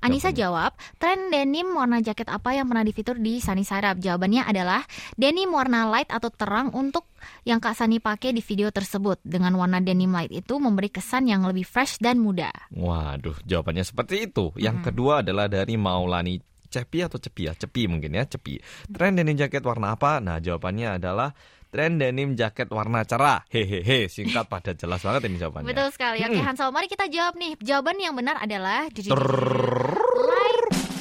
Anissa 0.00 0.32
jawab, 0.32 0.72
tren 0.96 1.28
denim 1.28 1.76
warna 1.76 2.00
jaket 2.00 2.32
apa 2.32 2.56
yang 2.56 2.72
pernah 2.72 2.80
difitur 2.80 3.20
di 3.20 3.36
Sunny 3.36 3.68
Side 3.68 3.84
Up? 3.84 3.96
Jawabannya 4.00 4.48
adalah 4.48 4.80
denim 5.12 5.52
warna 5.52 5.92
light 5.92 6.08
atau 6.08 6.32
terang 6.32 6.72
untuk 6.72 7.04
yang 7.44 7.60
Kak 7.60 7.76
Sani 7.76 8.00
pakai 8.00 8.32
di 8.32 8.40
video 8.40 8.72
tersebut. 8.72 9.20
Dengan 9.20 9.52
warna 9.60 9.76
denim 9.84 10.08
light 10.08 10.32
itu 10.32 10.56
memberi 10.56 10.88
kesan 10.88 11.28
yang 11.28 11.44
lebih 11.44 11.68
fresh 11.68 12.00
dan 12.00 12.16
muda. 12.16 12.48
Waduh, 12.72 13.44
jawabannya 13.44 13.84
seperti 13.84 14.32
itu. 14.32 14.56
Yang 14.56 14.88
kedua 14.88 15.20
adalah 15.20 15.52
dari 15.52 15.76
Maulani 15.76 16.40
Cepi 16.72 17.04
atau 17.04 17.20
Cepi 17.20 17.50
ya? 17.50 17.52
Cepi 17.52 17.84
mungkin 17.84 18.16
ya, 18.16 18.24
Cepi. 18.24 18.56
Tren 18.88 19.20
denim 19.20 19.36
jaket 19.36 19.60
warna 19.60 20.00
apa? 20.00 20.16
Nah, 20.24 20.40
jawabannya 20.40 20.96
adalah 20.96 21.36
tren 21.70 21.96
denim 21.96 22.34
jaket 22.34 22.66
warna 22.68 23.02
cerah. 23.02 23.46
Hehehe, 23.46 24.06
singkat 24.06 24.44
padat 24.44 24.74
jelas 24.76 25.00
banget 25.00 25.24
ini 25.24 25.38
jawabannya. 25.38 25.66
Betul 25.66 25.88
sekali. 25.90 26.18
Oke, 26.20 26.34
Mm. 26.34 26.44
Hansel, 26.44 26.68
mari 26.68 26.86
kita 26.86 27.06
jawab 27.06 27.34
nih. 27.34 27.54
Jawaban 27.56 27.96
yang 27.96 28.12
benar 28.12 28.36
adalah 28.36 28.90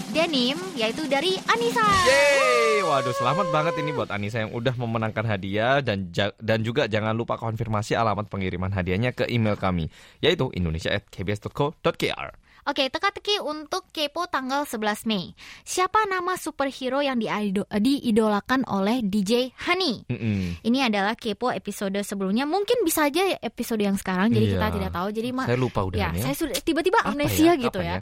denim, 0.09 0.57
yaitu 0.73 1.05
dari 1.05 1.37
Anissa. 1.45 1.85
Yeay, 2.03 2.81
waduh 2.81 3.13
selamat 3.13 3.47
banget 3.49 3.73
ini 3.77 3.89
buat 3.91 4.09
Anissa 4.09 4.39
yang 4.39 4.51
udah 4.51 4.73
memenangkan 4.75 5.21
hadiah 5.23 5.79
dan 5.79 6.09
ja- 6.09 6.33
dan 6.35 6.61
juga 6.61 6.85
jangan 6.85 7.13
lupa 7.13 7.35
konfirmasi 7.35 7.93
alamat 7.93 8.25
pengiriman 8.25 8.69
hadiahnya 8.69 9.11
ke 9.11 9.25
email 9.27 9.53
kami 9.55 9.87
yaitu 10.19 10.49
indonesia@kbs.co.kr. 10.51 12.29
Oke, 12.69 12.85
teka-teki 12.85 13.41
untuk 13.41 13.89
Kepo 13.89 14.29
tanggal 14.29 14.61
11 14.61 15.09
Mei. 15.09 15.33
Siapa 15.65 16.05
nama 16.05 16.37
superhero 16.37 17.01
yang 17.01 17.17
diido- 17.17 17.65
diidolakan 17.65 18.61
oleh 18.69 19.01
DJ 19.01 19.49
Hani? 19.65 20.05
Mm-mm. 20.05 20.61
Ini 20.61 20.79
adalah 20.85 21.17
Kepo 21.17 21.49
episode 21.49 21.97
sebelumnya. 21.99 22.45
Mungkin 22.45 22.85
bisa 22.85 23.09
aja 23.09 23.25
episode 23.41 23.81
yang 23.81 23.97
sekarang, 23.97 24.29
jadi 24.29 24.45
Iya. 24.45 24.53
kita 24.53 24.67
tidak 24.77 24.91
tahu. 24.93 25.07
Jadi 25.09 25.29
Saya 25.33 25.57
lupa 25.57 25.81
udah 25.81 25.97
ya, 25.97 26.09
ya. 26.13 26.21
saya 26.21 26.35
sudah 26.37 26.61
tiba-tiba 26.61 27.01
Apa 27.01 27.09
amnesia 27.09 27.51
ya? 27.51 27.57
gitu 27.57 27.79
Kapan 27.79 27.89
ya. 27.89 27.97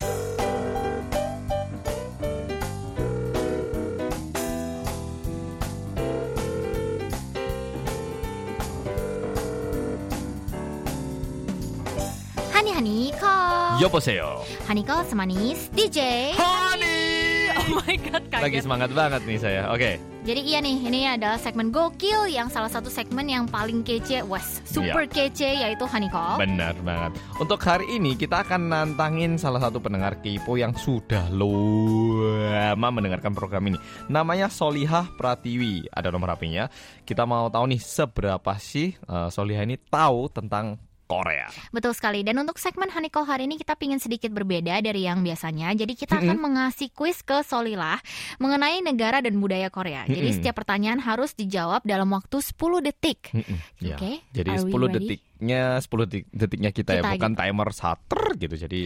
Hani 12.54 12.72
Hani 12.74 12.98
ko. 13.22 13.57
Yoposeo. 13.78 14.42
Hani 14.66 14.82
ko 14.82 15.06
semanis 15.06 15.70
DJ. 15.70 16.34
Honey. 16.34 17.54
Oh 17.58 17.78
my 17.86 17.96
god, 18.10 18.26
kaget. 18.26 18.42
Lagi 18.42 18.60
semangat 18.66 18.90
banget 18.90 19.22
nih 19.30 19.38
saya. 19.38 19.62
Oke. 19.70 20.02
Jadi 20.28 20.42
iya 20.44 20.60
nih, 20.60 20.82
ini 20.84 21.08
adalah 21.08 21.40
segmen 21.40 21.72
gokil 21.72 22.28
yang 22.28 22.52
salah 22.52 22.68
satu 22.68 22.92
segmen 22.92 23.30
yang 23.32 23.48
paling 23.48 23.80
kece, 23.86 24.28
was 24.28 24.60
super 24.68 25.08
kece 25.08 25.64
yaitu 25.64 25.88
Honeycomb. 25.88 26.42
Benar 26.42 26.76
banget. 26.84 27.16
Untuk 27.40 27.64
hari 27.64 27.88
ini 27.96 28.18
kita 28.18 28.44
akan 28.44 28.68
nantangin 28.68 29.40
salah 29.40 29.64
satu 29.64 29.80
pendengar 29.80 30.20
Kipo 30.20 30.60
yang 30.60 30.76
sudah 30.76 31.32
lama 31.32 32.90
mendengarkan 32.92 33.32
program 33.32 33.72
ini. 33.72 33.80
Namanya 34.12 34.52
Solihah 34.52 35.08
Pratiwi. 35.16 35.88
Ada 35.94 36.12
nomor 36.12 36.36
HP-nya. 36.36 36.68
Kita 37.08 37.24
mau 37.24 37.48
tahu 37.48 37.78
nih 37.78 37.80
seberapa 37.80 38.54
sih 38.60 38.98
eh, 38.98 39.30
Solihah 39.32 39.64
ini 39.64 39.80
tahu 39.80 40.28
tentang 40.34 40.76
Korea. 41.08 41.48
Betul 41.72 41.96
sekali. 41.96 42.22
Dan 42.22 42.38
untuk 42.44 42.60
segmen 42.60 42.92
Honeycomb 42.92 43.26
hari 43.26 43.48
ini 43.48 43.56
kita 43.56 43.80
pingin 43.80 43.98
sedikit 43.98 44.30
berbeda 44.36 44.84
dari 44.84 45.08
yang 45.08 45.24
biasanya. 45.24 45.72
Jadi 45.74 45.96
kita 45.96 46.20
akan 46.20 46.38
mengasih 46.38 46.92
kuis 46.92 47.24
ke 47.24 47.42
Solilah 47.48 47.98
mengenai 48.44 48.84
negara 48.84 49.24
dan 49.24 49.40
budaya 49.40 49.72
Korea. 49.72 50.04
Jadi 50.04 50.20
Mm-mm. 50.20 50.38
setiap 50.44 50.60
pertanyaan 50.60 51.00
harus 51.00 51.32
dijawab 51.34 51.88
dalam 51.88 52.12
waktu 52.12 52.44
10 52.44 52.54
detik. 52.84 53.32
Mm-mm, 53.32 53.58
ya. 53.80 53.96
Oke, 53.96 54.22
Jadi 54.36 54.50
are 54.52 54.64
we 54.68 54.72
10 54.72 54.76
ready? 54.76 54.94
detiknya 54.94 55.62
10 55.80 55.88
detik, 56.06 56.24
detiknya 56.36 56.72
kita, 56.76 56.92
ya, 57.00 57.02
Kita 57.02 57.12
bukan 57.16 57.34
timer 57.40 57.70
sater 57.72 58.24
gitu. 58.36 58.56
Jadi 58.60 58.82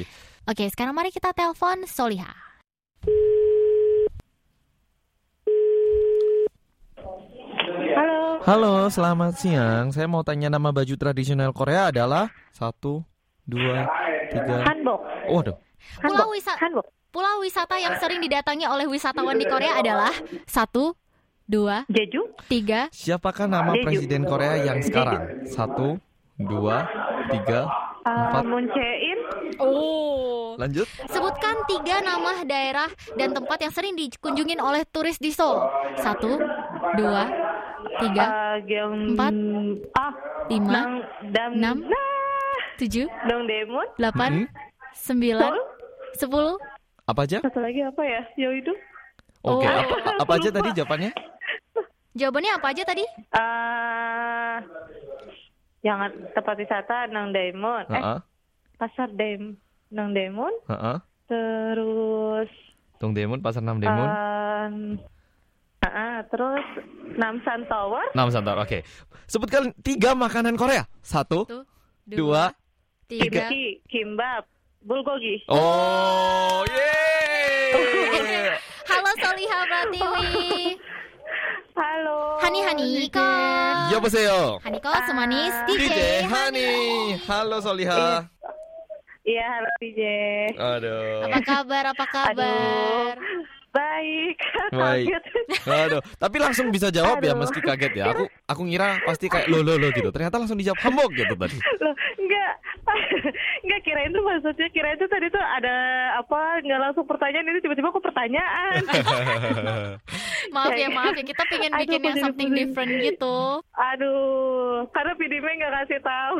Oke, 0.45 0.69
sekarang 0.69 0.93
mari 0.93 1.10
kita 1.10 1.34
telepon 1.34 1.89
Soliha. 1.89 2.29
Halo, 8.41 8.89
selamat 8.89 9.34
siang. 9.38 9.86
Saya 9.93 10.10
mau 10.10 10.25
tanya 10.25 10.49
nama 10.49 10.73
baju 10.73 10.95
tradisional 10.97 11.54
Korea 11.54 11.93
adalah 11.93 12.34
satu, 12.49 13.06
dua, 13.45 13.86
tiga. 14.34 14.65
Hanbok. 14.65 14.99
Waduh. 15.30 15.58
Pulau 16.01 16.25
Hanbok. 16.25 16.30
wisata 16.34 16.60
Hanbok. 16.60 16.88
Pulau 17.12 17.36
wisata 17.43 17.75
yang 17.77 17.99
sering 17.99 18.23
didatangi 18.23 18.65
oleh 18.65 18.88
wisatawan 18.88 19.36
di 19.36 19.45
Korea 19.45 19.77
adalah 19.77 20.15
satu, 20.47 20.95
dua, 21.43 21.84
Jeju. 21.86 22.34
tiga. 22.47 22.88
Siapakah 22.89 23.45
nama 23.45 23.75
Jeju. 23.75 23.86
presiden 23.86 24.23
Korea 24.25 24.58
yang 24.58 24.80
sekarang? 24.82 25.45
Satu, 25.45 26.01
dua, 26.38 26.88
tiga, 27.30 27.69
Uh, 28.01 28.10
empat. 28.10 28.43
Moon 28.49 28.65
Jae-in. 28.65 29.19
Oh. 29.62 30.58
Lanjut. 30.58 30.89
Sebutkan 31.06 31.54
tiga 31.69 32.01
nama 32.01 32.41
daerah 32.41 32.89
dan 33.13 33.30
tempat 33.30 33.62
yang 33.62 33.69
sering 33.69 33.93
dikunjungin 33.93 34.58
oleh 34.58 34.82
turis 34.89 35.21
di 35.21 35.30
Seoul. 35.30 35.62
Satu, 36.01 36.41
dua, 36.97 37.30
tiga, 37.98 38.24
Uh, 38.24 38.91
Empat. 38.91 39.34
Ah. 39.94 40.13
lima, 40.48 40.70
Nang, 40.70 40.91
dam, 41.30 41.52
enam. 41.54 41.78
Nah. 41.86 42.58
tujuh, 42.76 43.06
Dongdaemun. 43.24 43.88
delapan, 43.96 44.32
Mm-mm. 44.41 44.48
sembilan, 44.91 45.54
sepuluh. 46.13 46.58
Apa 47.06 47.24
aja? 47.24 47.38
Satu 47.39 47.60
lagi 47.60 47.80
apa 47.80 48.02
ya? 48.02 48.22
Yoido. 48.36 48.74
Oke, 49.41 49.63
Oh. 49.63 49.74
apa, 49.74 49.96
apa 50.20 50.32
aja 50.36 50.50
tadi 50.50 50.70
jawabannya? 50.74 51.12
Jawabannya 52.12 52.52
apa 52.54 52.67
aja 52.67 52.84
tadi? 52.84 53.06
Uh, 53.32 54.58
jangan 55.82 56.10
tempat 56.32 56.56
wisata 56.58 57.08
Nangdaemun. 57.08 57.86
Eh, 57.88 57.96
Heeh, 57.96 58.20
pasar 58.76 59.08
Daem 59.12 59.56
Nangdaemun. 59.88 60.54
heeh. 60.67 60.98
Terus 61.26 62.52
Dongdaemun, 62.98 63.39
Pasar 63.39 63.62
Namdaemun. 63.62 64.10
um, 64.10 64.76
ah, 65.83 66.20
terus 66.29 66.66
Namsan 67.16 67.64
Tower. 67.66 68.05
Nam 68.12 68.29
Santor, 68.29 68.61
oke. 68.61 68.83
Sebutkan 69.26 69.72
tiga 69.81 70.12
makanan 70.14 70.55
Korea. 70.55 70.85
Satu, 71.00 71.46
Satu, 71.46 71.64
dua, 72.07 72.52
tiga. 73.07 73.48
Kimchi, 73.48 73.81
kimbap, 73.87 74.44
bulgogi. 74.83 75.42
Oh, 75.48 76.62
yeay! 76.68 78.55
Halo 78.87 79.11
Soliha 79.18 79.59
Pratiwi. 79.66 80.29
Halo. 81.76 82.40
Hani 82.40 82.61
Hani 82.64 82.88
Ko. 83.12 83.26
여보세요. 83.92 84.57
Haniko 84.64 84.88
semanis 85.05 85.52
DJ, 85.68 85.81
DJ 85.92 85.98
Hani. 86.24 86.70
Halo 87.29 87.61
Soliha. 87.61 88.24
Iya, 89.26 89.44
halo 89.59 89.70
DJ. 89.83 90.00
Aduh. 90.57 91.26
Apa 91.29 91.40
kabar? 91.42 91.85
Apa 91.92 92.05
kabar? 92.09 93.14
Baik. 93.71 94.36
Baik. 94.75 95.07
Kaget. 95.07 95.23
Aduh, 95.63 96.01
tapi 96.19 96.38
langsung 96.38 96.67
bisa 96.69 96.91
jawab 96.91 97.23
ya 97.23 97.31
Aduh. 97.31 97.39
meski 97.39 97.60
kaget 97.60 97.93
ya. 97.95 98.12
Aku 98.12 98.23
aku 98.51 98.62
ngira 98.67 98.99
pasti 99.03 99.31
kayak 99.31 99.47
lo 99.47 99.63
lo 99.63 99.79
lo 99.79 99.88
gitu. 99.89 100.12
Ternyata 100.12 100.36
langsung 100.36 100.60
dijawab 100.60 100.79
hambok 100.84 101.10
gitu 101.15 101.34
tadi. 101.34 101.55
Loh, 101.79 101.95
enggak. 102.19 102.53
enggak 103.63 103.81
kirain 103.81 104.12
tuh 104.12 104.23
maksudnya 104.23 104.67
kirain 104.69 104.97
tuh 104.99 105.07
tadi 105.07 105.31
tuh 105.31 105.39
ada 105.39 105.75
apa 106.19 106.60
enggak 106.60 106.79
langsung 106.84 107.05
pertanyaan 107.07 107.47
ini 107.47 107.60
tiba-tiba 107.63 107.89
kok 107.89 108.03
pertanyaan. 108.03 108.81
Maaf 110.51 110.75
ya, 110.75 110.88
maaf 110.91 111.15
ya. 111.15 111.23
Kita 111.23 111.43
pengen 111.47 111.71
Aduh, 111.71 111.81
bikin 111.88 111.99
yang 112.01 112.15
pusing, 112.15 112.25
something 112.27 112.49
pusing. 112.51 112.60
different 112.67 112.91
gitu. 112.99 113.38
Aduh, 113.71 114.84
karena 114.91 115.13
PDM 115.15 115.47
nggak 115.47 115.73
kasih 115.79 115.99
tahu. 116.03 116.36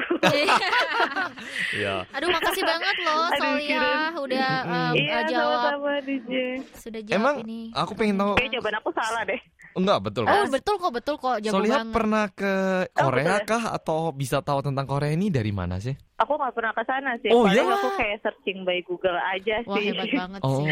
Iya. 1.72 1.96
Aduh, 2.12 2.30
makasih 2.30 2.64
banget 2.64 2.96
loh 3.02 3.24
Aduh, 3.24 3.40
Solia 3.40 3.88
udah 4.14 4.50
um, 4.68 4.94
Iya, 4.94 5.18
jawab 5.32 5.58
sama-sama 5.62 5.94
DJ. 6.04 6.32
sudah 6.76 7.02
jawab 7.02 7.21
Emang 7.22 7.36
ini. 7.46 7.70
aku 7.72 7.92
pengen 7.94 8.16
tahu 8.18 8.32
Kayak 8.36 8.52
jawaban 8.58 8.76
aku 8.82 8.90
salah 8.92 9.22
deh. 9.24 9.42
enggak 9.72 9.98
betul. 10.04 10.24
Oh, 10.28 10.34
kok. 10.34 10.52
betul 10.52 10.76
kok, 10.76 10.92
betul 10.92 11.16
kok. 11.16 11.38
Jago 11.40 11.58
banget. 11.64 11.94
pernah 11.96 12.26
ke 12.28 12.54
Korea 12.92 13.40
betul. 13.40 13.48
kah 13.48 13.64
atau 13.72 14.00
bisa 14.12 14.38
tahu 14.44 14.60
tentang 14.60 14.84
Korea 14.84 15.14
ini 15.14 15.32
dari 15.32 15.54
mana 15.56 15.80
sih? 15.80 15.96
Aku 16.22 16.38
nggak 16.38 16.54
pernah 16.54 16.70
ke 16.72 16.84
sana 16.84 17.12
sih. 17.18 17.30
Oh, 17.30 17.44
Paling 17.44 17.58
iya? 17.60 17.74
aku 17.74 17.90
kayak 17.98 18.18
searching 18.22 18.62
by 18.62 18.78
Google 18.82 19.18
aja 19.18 19.56
Wah, 19.64 19.74
sih. 19.76 19.90
hebat 19.90 20.06
banget 20.12 20.40
Oh, 20.42 20.54
sih. 20.56 20.66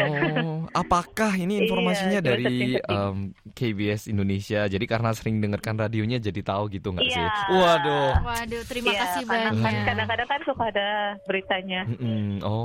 apakah 0.74 1.32
ini 1.34 1.54
informasinya 1.60 2.20
Iya, 2.20 2.24
dari 2.24 2.56
em, 2.78 3.16
KBS 3.50 4.06
Indonesia? 4.08 4.62
Jadi 4.64 4.86
karena 4.86 5.10
sering 5.12 5.40
dengarkan 5.40 5.76
radionya 5.76 6.18
jadi 6.20 6.38
tahu 6.40 6.70
gitu 6.70 6.92
nggak 6.92 7.02
sih? 7.04 7.18
Iya. 7.18 7.34
Waduh. 7.52 8.12
Waduh, 8.22 8.62
terima 8.64 8.90
Iya, 8.90 9.00
kasih 9.04 9.24
karena 9.26 9.42
kan 9.44 9.54
banyak. 9.60 9.86
kadang-kadang 9.86 10.28
kan 10.28 10.40
suka 10.44 10.64
ada 10.68 10.88
beritanya. 11.26 11.82
Mm-mm. 11.88 12.30
Oh 12.42 12.64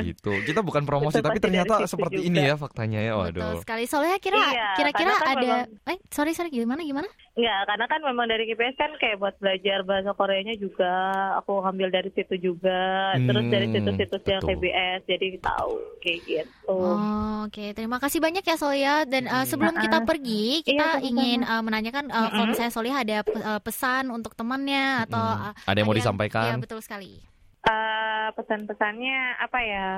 gitu. 0.00 0.32
Kita 0.42 0.60
bukan 0.60 0.82
promosi 0.84 1.18
Betul, 1.18 1.26
tapi 1.26 1.38
ternyata 1.40 1.74
seperti 1.84 2.20
juga. 2.20 2.28
ini 2.30 2.40
ya 2.44 2.54
faktanya 2.54 3.00
ya. 3.00 3.12
Betul 3.16 3.26
Waduh. 3.42 3.60
sekali. 3.60 3.82
Soalnya 3.84 4.16
kira 4.18 4.38
Iya, 4.40 4.68
kira-kira 4.76 4.94
karena 5.10 5.14
kan 5.18 5.28
ada 5.32 5.50
memang- 5.66 5.90
eh 5.90 5.98
sorry 6.08 6.30
sorry 6.30 6.48
gimana 6.48 6.80
gimana? 6.80 7.08
Enggak, 7.30 7.62
karena 7.64 7.86
kan 7.86 8.00
memang 8.02 8.26
dari 8.26 8.42
KPS 8.44 8.74
kan 8.74 8.90
kayak 8.96 9.16
buat 9.16 9.38
belajar 9.38 9.80
bahasa 9.80 10.10
Koreanya 10.12 10.54
juga 10.54 10.90
aku 11.38 11.62
ngambil 11.62 11.88
dari 11.92 12.10
situ 12.10 12.34
juga, 12.36 12.80
terus 13.16 13.46
dari 13.46 13.66
Hmm, 13.66 13.74
situs-situs 13.76 14.22
yang. 14.24 14.42
KBS 14.42 15.00
jadi 15.06 15.38
tahu 15.38 15.72
kayak 16.00 16.20
gitu. 16.20 16.74
Oh, 16.74 17.46
Oke, 17.46 17.70
terima 17.72 17.96
kasih 17.96 18.18
banyak 18.18 18.42
ya 18.42 18.54
Solia. 18.54 18.94
Dan 19.04 19.24
uh, 19.24 19.42
sebelum 19.42 19.72
Mm-mm. 19.72 19.84
kita 19.84 19.98
pergi, 20.02 20.46
kita 20.62 20.98
Iya, 20.98 21.06
ingin 21.06 21.38
uh, 21.40 21.62
menanyakan 21.62 22.10
uh, 22.10 22.28
kalau 22.28 22.46
misalnya 22.46 22.70
Solia 22.70 22.94
ada 22.96 23.18
pe- 23.22 23.38
uh, 23.38 23.58
pesan 23.58 24.10
untuk 24.10 24.34
temannya 24.34 25.06
atau 25.06 25.22
uh, 25.22 25.54
Ada 25.64 25.76
yang 25.76 25.86
mau 25.86 25.94
Iya, 25.94 26.02
disampaikan? 26.02 26.58
betul 26.58 26.78
sekali. 26.78 27.22
Eh, 27.62 28.28
pesan-pesannya 28.34 29.18
apa 29.38 29.58
ya? 29.60 29.88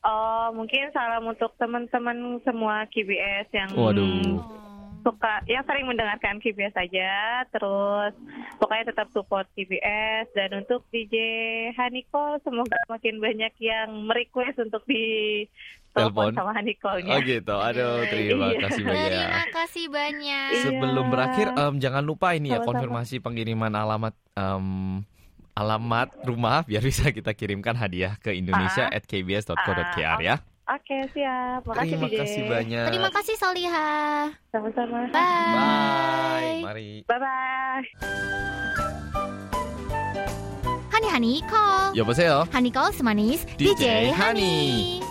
Oh, 0.00 0.50
mungkin 0.50 0.88
salam 0.90 1.22
untuk 1.22 1.52
teman-teman 1.54 2.16
semua 2.40 2.82
KBS 2.86 3.46
yang 3.52 3.70
Waduh. 3.70 4.40
Oh. 4.40 4.69
Suka 5.00 5.40
yang 5.44 5.62
sering 5.62 5.84
mendengarkan 5.84 6.36
KBS 6.36 6.72
saja 6.72 7.10
terus 7.48 8.12
pokoknya 8.56 8.88
tetap 8.88 9.08
support 9.10 9.48
KBS 9.52 10.28
dan 10.30 10.50
untuk 10.56 10.84
DJ 10.88 11.16
Haniko 11.72 12.38
semoga 12.40 12.76
makin 12.86 13.16
banyak 13.16 13.52
yang 13.58 14.04
merequest 14.04 14.58
untuk 14.58 14.84
di 14.84 15.44
Telepon. 15.90 16.30
sama 16.30 16.54
Hanikolnya. 16.54 17.10
Oh 17.10 17.20
gitu. 17.20 17.50
Aduh, 17.52 18.06
terima 18.14 18.54
Iya. 18.54 18.62
kasih 18.62 18.82
banyak. 18.84 19.10
Terima 19.10 19.46
kasih 19.50 19.86
banyak. 19.90 20.48
Iya. 20.48 20.62
Sebelum 20.62 21.06
berakhir, 21.08 21.46
em, 21.50 21.74
jangan 21.76 22.04
lupa 22.04 22.30
ini 22.30 22.46
ya 22.46 22.56
Sama-sama. 22.56 22.70
konfirmasi 22.78 23.16
pengiriman 23.18 23.72
alamat 23.74 24.14
em, 24.32 25.02
alamat 25.52 26.08
rumah 26.22 26.62
biar 26.62 26.78
bisa 26.80 27.10
kita 27.10 27.34
kirimkan 27.34 27.74
hadiah 27.74 28.14
ke 28.16 28.30
Indonesia 28.32 28.86
Ah. 28.86 28.94
at 28.94 29.02
kbs.co.kr 29.02 30.18
ya. 30.20 30.38
Oke, 30.69 30.97
siap. 31.13 31.61
Makasih 31.61 31.93
Terima 31.93 32.07
DJ. 32.09 32.17
kasih 32.17 32.41
banyak. 32.49 32.85
Terima 32.89 33.09
kasih 33.13 33.35
Soliha. 33.37 33.89
Sama-sama. 34.49 34.99
Bye. 35.13 35.21
Bye. 35.53 36.57
Mari. 36.65 36.89
Bye-bye. 37.05 37.81
Hani 40.89 41.07
Hani 41.11 41.33
call. 41.45 41.93
여보세요. 41.93 42.47
Hani 42.49 42.71
call 42.73 42.89
semanis 42.91 43.45
DJ 43.59 43.77
DJ, 43.77 43.83
Hani. 44.09 44.17
Hani. 44.17 44.53
Hai 45.05 45.08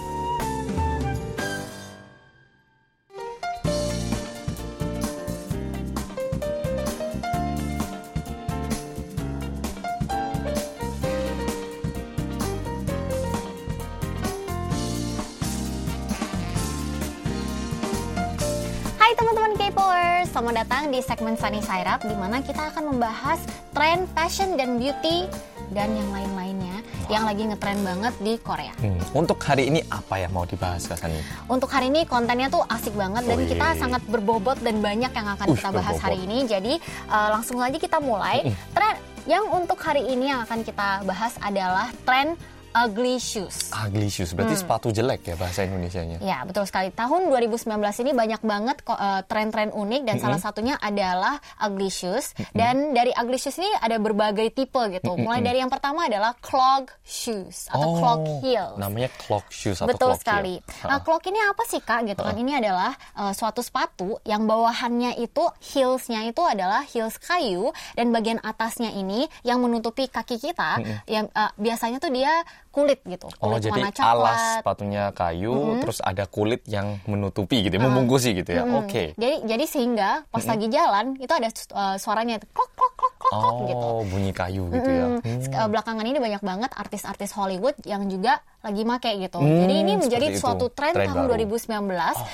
Datang 20.80 20.96
di 20.96 21.04
segmen 21.04 21.36
Sunny 21.36 21.60
Side 21.60 21.92
Up 21.92 22.00
di 22.08 22.15
mana 22.15 22.39
kita 22.39 22.72
akan 22.72 22.96
membahas 22.96 23.44
tren 23.76 24.08
fashion 24.15 24.56
dan 24.56 24.80
beauty 24.80 25.28
dan 25.76 25.92
yang 25.92 26.08
lain-lainnya 26.08 26.80
yang 27.12 27.28
lagi 27.28 27.52
ngetren 27.52 27.84
banget 27.84 28.15
di 28.24 28.39
Korea. 28.39 28.72
Hmm, 28.80 28.96
Untuk 29.12 29.44
hari 29.44 29.68
ini 29.68 29.84
apa 29.92 30.24
yang 30.24 30.32
mau 30.32 30.48
dibahas 30.48 30.88
Kak 30.88 31.04
Sani? 31.04 31.20
Untuk 31.52 31.68
hari 31.68 31.92
ini 31.92 32.08
kontennya 32.08 32.48
tuh 32.48 32.63
asik 32.63 32.96
banget 32.96 33.28
dan 33.28 33.44
Wih. 33.44 33.52
kita 33.52 33.76
sangat 33.76 34.00
berbobot 34.08 34.56
dan 34.63 34.80
banyak 34.80 35.12
yang 35.12 35.28
akan 35.28 35.48
Ush, 35.52 35.60
kita 35.60 35.70
bahas 35.76 36.00
berbobot. 36.00 36.06
hari 36.08 36.18
ini. 36.24 36.38
Jadi 36.48 36.74
eh, 37.12 37.28
langsung 37.28 37.60
aja 37.60 37.76
kita 37.76 38.00
mulai. 38.00 38.48
Tren 38.72 38.96
yang 39.28 39.52
untuk 39.52 39.84
hari 39.84 40.08
ini 40.08 40.32
yang 40.32 40.48
akan 40.48 40.63
kita 40.63 41.04
bahas 41.04 41.36
adalah 41.44 41.92
tren 42.08 42.39
ugly 42.80 43.20
shoes. 43.20 43.76
Ugly 43.76 44.08
shoes, 44.08 44.32
berarti 44.32 44.56
sepatu 44.56 44.88
jelek 44.96 45.28
ya 45.28 45.36
bahasa 45.36 45.68
Indonesianya. 45.68 46.24
Ya, 46.24 46.48
betul 46.48 46.63
sekali. 46.63 46.96
Tahun 46.96 47.28
2019 47.28 47.68
ini 48.08 48.12
banyak 48.15 48.42
banget 48.44 48.78
eh, 48.88 49.22
tren-tren 49.28 49.76
unik 49.76 50.02
dan 50.08 50.15
salah 50.24 50.39
satunya 50.39 50.80
adalah 50.80 51.44
ugly 51.60 51.92
shoes. 51.92 52.32
Dan 52.56 52.96
dari 52.96 53.12
ugly 53.12 53.36
shoes 53.36 53.60
ini 53.60 53.68
ada 53.84 54.00
berbagai 54.00 54.56
tipe 54.56 54.80
gitu. 54.96 55.20
Mulai 55.20 55.44
dari 55.44 55.60
yang 55.60 55.68
pertama 55.68 56.08
adalah 56.08 56.32
clog 56.39 56.88
shoes 57.04 57.68
atau 57.68 58.00
clog 58.00 58.22
heels. 58.39 58.80
Namanya 58.80 59.10
clog 59.28 59.44
shoes 59.52 59.84
atau 59.84 59.92
Betul 59.92 60.15
clog 60.15 60.22
sekali. 60.24 60.56
heel. 60.63 60.88
Nah, 60.88 61.00
clog 61.04 61.24
ini 61.28 61.39
apa 61.44 61.63
sih 61.68 61.82
kak? 61.84 62.08
Gitu 62.08 62.22
kan? 62.24 62.36
Ini 62.39 62.63
adalah 62.63 62.96
eh, 62.96 63.34
suatu 63.36 63.60
sepatu 63.60 64.24
yang 64.24 64.48
bawahannya 64.48 65.20
itu 65.20 65.44
heelsnya 65.60 66.24
itu 66.32 66.39
adalah 66.48 66.88
heels 66.88 67.20
kayu 67.20 67.76
dan 68.00 68.15
bagian 68.15 68.39
atasnya 68.39 68.96
ini 68.96 69.28
yang 69.44 69.60
menutupi 69.60 70.08
kaki 70.08 70.39
kita. 70.39 70.80
Yang 71.04 71.28
eh, 71.36 71.52
biasanya 71.60 72.00
tuh 72.00 72.15
dia 72.15 72.32
kulit 72.69 73.01
gitu, 73.03 73.25
Oh, 73.38 73.49
kulit 73.49 73.65
jadi 73.65 73.82
warna 73.82 73.89
alas 73.89 73.97
coklat. 73.97 74.38
sepatunya 74.62 75.03
kayu, 75.12 75.53
terus 75.82 75.97
ada 75.99 76.23
kulit 76.23 76.62
yang 76.65 77.01
menutupi 77.03 77.62
gitu, 77.62 77.73
ya, 77.73 77.82
membungkusi 77.82 78.29
gitu 78.34 78.51
ya. 78.51 78.63
Mm. 78.63 78.77
Oke. 78.79 79.03
Jadi 79.13 79.36
jadi 79.43 79.65
sehingga 79.65 80.10
pas 80.27 80.45
lagi 80.45 80.67
jalan 80.67 81.17
itu 81.17 81.29
ada 81.29 81.49
uh, 81.49 81.95
suaranya 81.95 82.38
klok 82.45 82.71
klok 82.71 82.93
klok 82.93 83.13
klok 83.17 83.34
klok 83.34 83.55
gitu. 83.67 83.86
Oh, 83.89 84.01
bunyi 84.03 84.32
kayu 84.32 84.63
gitu 84.69 84.86
ya. 84.88 85.05
Mm. 85.08 85.19
Hmm. 85.19 85.39
Sek- 85.41 85.55
uh, 85.55 85.67
Belakangan 85.67 86.05
ini 86.05 86.17
banyak 86.17 86.41
banget 86.41 86.71
artis-artis 86.71 87.34
Hollywood 87.34 87.75
yang 87.84 88.05
juga 88.05 88.39
lagi 88.60 88.84
make 88.84 89.12
gitu. 89.17 89.38
Hmm, 89.38 89.63
Jadi 89.63 89.74
ini 89.78 89.93
menjadi 89.95 90.28
suatu 90.34 90.67
tren, 90.67 90.91
Tren 90.91 91.08
tahun 91.08 91.26
baru. 91.26 91.48
2019 91.48 91.80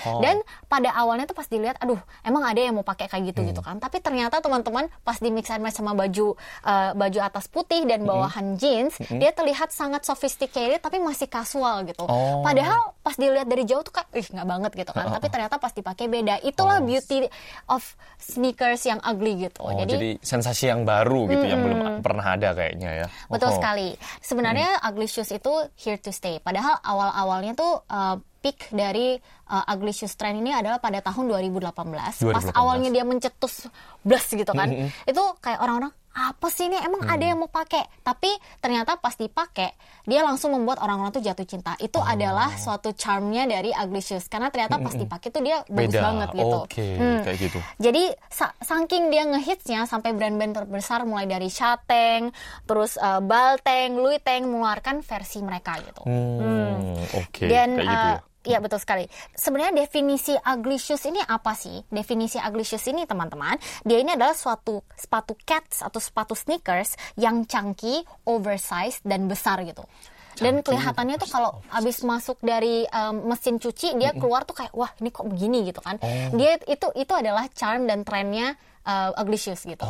Oh. 0.03 0.19
dan 0.19 0.35
pada 0.65 0.89
awalnya 0.91 1.25
tuh 1.25 1.33
pas 1.33 1.45
dilihat 1.45 1.77
aduh 1.77 1.95
emang 2.21 2.41
ada 2.41 2.57
yang 2.57 2.73
mau 2.73 2.81
pakai 2.81 3.05
kayak 3.05 3.29
gitu 3.29 3.39
Hmm. 3.39 3.49
gitu 3.49 3.61
kan. 3.61 3.77
Tapi 3.77 3.99
ternyata 3.99 4.39
teman-teman 4.39 4.89
pas 4.99 5.15
di 5.15 5.29
mix 5.29 5.47
and 5.47 5.61
match 5.61 5.75
sama 5.75 5.93
baju 5.93 6.33
uh, 6.61 6.91
baju 6.93 7.19
atas 7.21 7.45
putih 7.45 7.81
Hmm. 7.81 7.91
dan 7.91 7.99
bawahan 8.03 8.45
jeans, 8.55 8.93
dia 9.11 9.29
terlihat 9.29 9.69
sangat 9.69 10.01
sophisticated 10.01 10.79
tapi 10.79 10.97
masih 10.97 11.25
casual 11.25 11.83
gitu. 11.83 12.03
Oh. 12.03 12.41
Padahal 12.41 12.97
pas 12.99 13.13
dilihat 13.13 13.45
dari 13.45 13.61
jauh 13.63 13.81
tuh 13.81 13.91
kayak 13.91 14.09
ih 14.11 14.27
nggak 14.27 14.47
banget 14.47 14.71
gitu 14.75 14.91
kan. 14.91 15.05
Tapi 15.11 15.27
ternyata 15.27 15.55
pas 15.55 15.71
dipakai 15.71 16.05
beda. 16.07 16.41
Itulah 16.41 16.79
beauty 16.79 17.29
of 17.67 17.85
sneakers 18.17 18.81
yang 18.83 18.97
ugly 19.01 19.45
gitu. 19.45 19.61
Oh, 19.61 19.77
jadi, 19.77 20.17
sensasi 20.19 20.67
yang 20.67 20.81
baru 20.81 21.27
gitu 21.27 21.45
yang 21.45 21.61
belum 21.61 21.79
pernah 21.99 22.33
ada 22.33 22.49
kayaknya 22.51 23.05
ya. 23.05 23.07
Betul 23.27 23.51
Oh. 23.51 23.55
sekali. 23.55 23.93
Sebenarnya 24.19 24.81
ugly 24.81 25.05
shoes 25.05 25.29
itu 25.29 25.51
here 25.75 25.97
to 25.97 26.14
stay. 26.15 26.39
Padahal 26.39 26.79
awal-awalnya 26.79 27.53
tuh 27.59 27.83
uh, 27.91 28.15
peak 28.39 28.71
dari 28.71 29.19
uh, 29.51 29.63
ugly 29.75 29.91
shoes 29.91 30.15
trend 30.15 30.39
ini 30.39 30.55
adalah 30.55 30.79
pada 30.79 31.03
tahun 31.03 31.27
2018. 31.27 31.75
Pas 31.75 32.15
2018. 32.15 32.55
awalnya 32.55 32.89
dia 32.95 33.03
mencetus 33.03 33.67
blas 34.07 34.25
gitu 34.31 34.55
kan. 34.55 34.71
Itu 35.03 35.23
kayak 35.43 35.59
orang-orang 35.59 35.91
apa 36.15 36.47
sih 36.47 36.65
ini 36.65 36.77
emang 36.77 37.03
ada 37.03 37.21
yang 37.21 37.35
mau 37.35 37.45
pakai 37.45 37.83
tapi 37.99 38.31
ternyata 38.57 38.95
pas 38.95 39.11
dipakai 39.13 39.75
dia 40.01 40.21
langsung 40.21 40.49
membuat 40.49 40.79
orang-orang 40.79 41.11
tuh 41.11 41.19
jatuh 41.19 41.43
cinta 41.43 41.75
itu 41.77 41.95
Oh. 41.95 42.03
adalah 42.05 42.55
suatu 42.55 42.91
charmnya 42.91 43.43
dari 43.43 43.69
ugly 43.69 43.99
shoes 43.99 44.25
karena 44.25 44.47
ternyata 44.47 44.77
pas 44.77 44.93
dipakai 44.93 45.27
tuh 45.27 45.41
dia 45.41 45.59
bagus 45.65 45.91
Beda. 45.91 46.01
banget 46.01 46.29
gitu 46.33 46.57
Oke, 46.61 46.87
Hmm. 46.95 47.19
kayak 47.21 47.37
gitu. 47.41 47.59
jadi 47.77 48.03
sa- 48.25 48.55
saking 48.57 49.09
dia 49.09 49.23
ngehitsnya 49.25 49.83
sampai 49.83 50.11
brand-brand 50.11 50.55
terbesar 50.55 51.03
mulai 51.03 51.25
dari 51.25 51.47
Shateng, 51.47 52.31
terus 52.63 52.95
uh, 52.95 53.19
Balteng, 53.19 53.95
Luiteng 53.95 54.45
mengeluarkan 54.45 55.01
versi 55.01 55.39
mereka 55.39 55.75
gitu. 55.79 56.01
Hmm, 56.01 56.95
oke, 57.13 57.43
Dan 57.43 57.75
kayak 57.75 57.83
gitu 57.83 57.91
uh, 57.91 58.13
ya. 58.13 58.34
Iya 58.45 58.61
betul 58.61 58.77
sekali. 58.77 59.09
Sebenarnya 59.33 59.73
definisi 59.73 60.37
ugly 60.37 60.77
shoes 60.77 61.01
ini 61.09 61.17
apa 61.17 61.57
sih? 61.57 61.81
Definisi 61.89 62.37
ugly 62.37 62.61
shoes 62.61 62.85
ini 62.85 63.09
teman-teman, 63.09 63.57
dia 63.81 63.97
ini 63.97 64.13
adalah 64.13 64.37
suatu 64.37 64.85
sepatu 64.93 65.33
cats 65.41 65.81
atau 65.81 65.97
sepatu 65.97 66.37
sneakers 66.37 66.93
yang 67.17 67.49
chunky, 67.49 68.05
oversized 68.29 69.01
dan 69.01 69.25
besar 69.25 69.65
gitu. 69.65 69.81
Dan 70.35 70.59
kelihatannya 70.59 71.15
tuh 71.15 71.31
kalau 71.31 71.63
abis 71.71 72.03
masuk 72.03 72.43
dari 72.43 72.83
um, 72.91 73.31
mesin 73.31 73.55
cuci 73.55 73.95
dia 73.95 74.11
keluar 74.11 74.43
tuh 74.43 74.51
kayak 74.51 74.75
wah 74.75 74.91
ini 74.99 75.09
kok 75.09 75.25
begini 75.31 75.63
gitu 75.63 75.79
kan. 75.79 75.95
Oh. 76.03 76.35
Dia 76.35 76.59
itu 76.67 76.91
itu 76.91 77.13
adalah 77.15 77.47
charm 77.55 77.87
dan 77.87 78.03
trennya 78.03 78.59
uh, 78.83 79.15
ugly 79.15 79.39
shoes 79.39 79.63
gitu. 79.63 79.87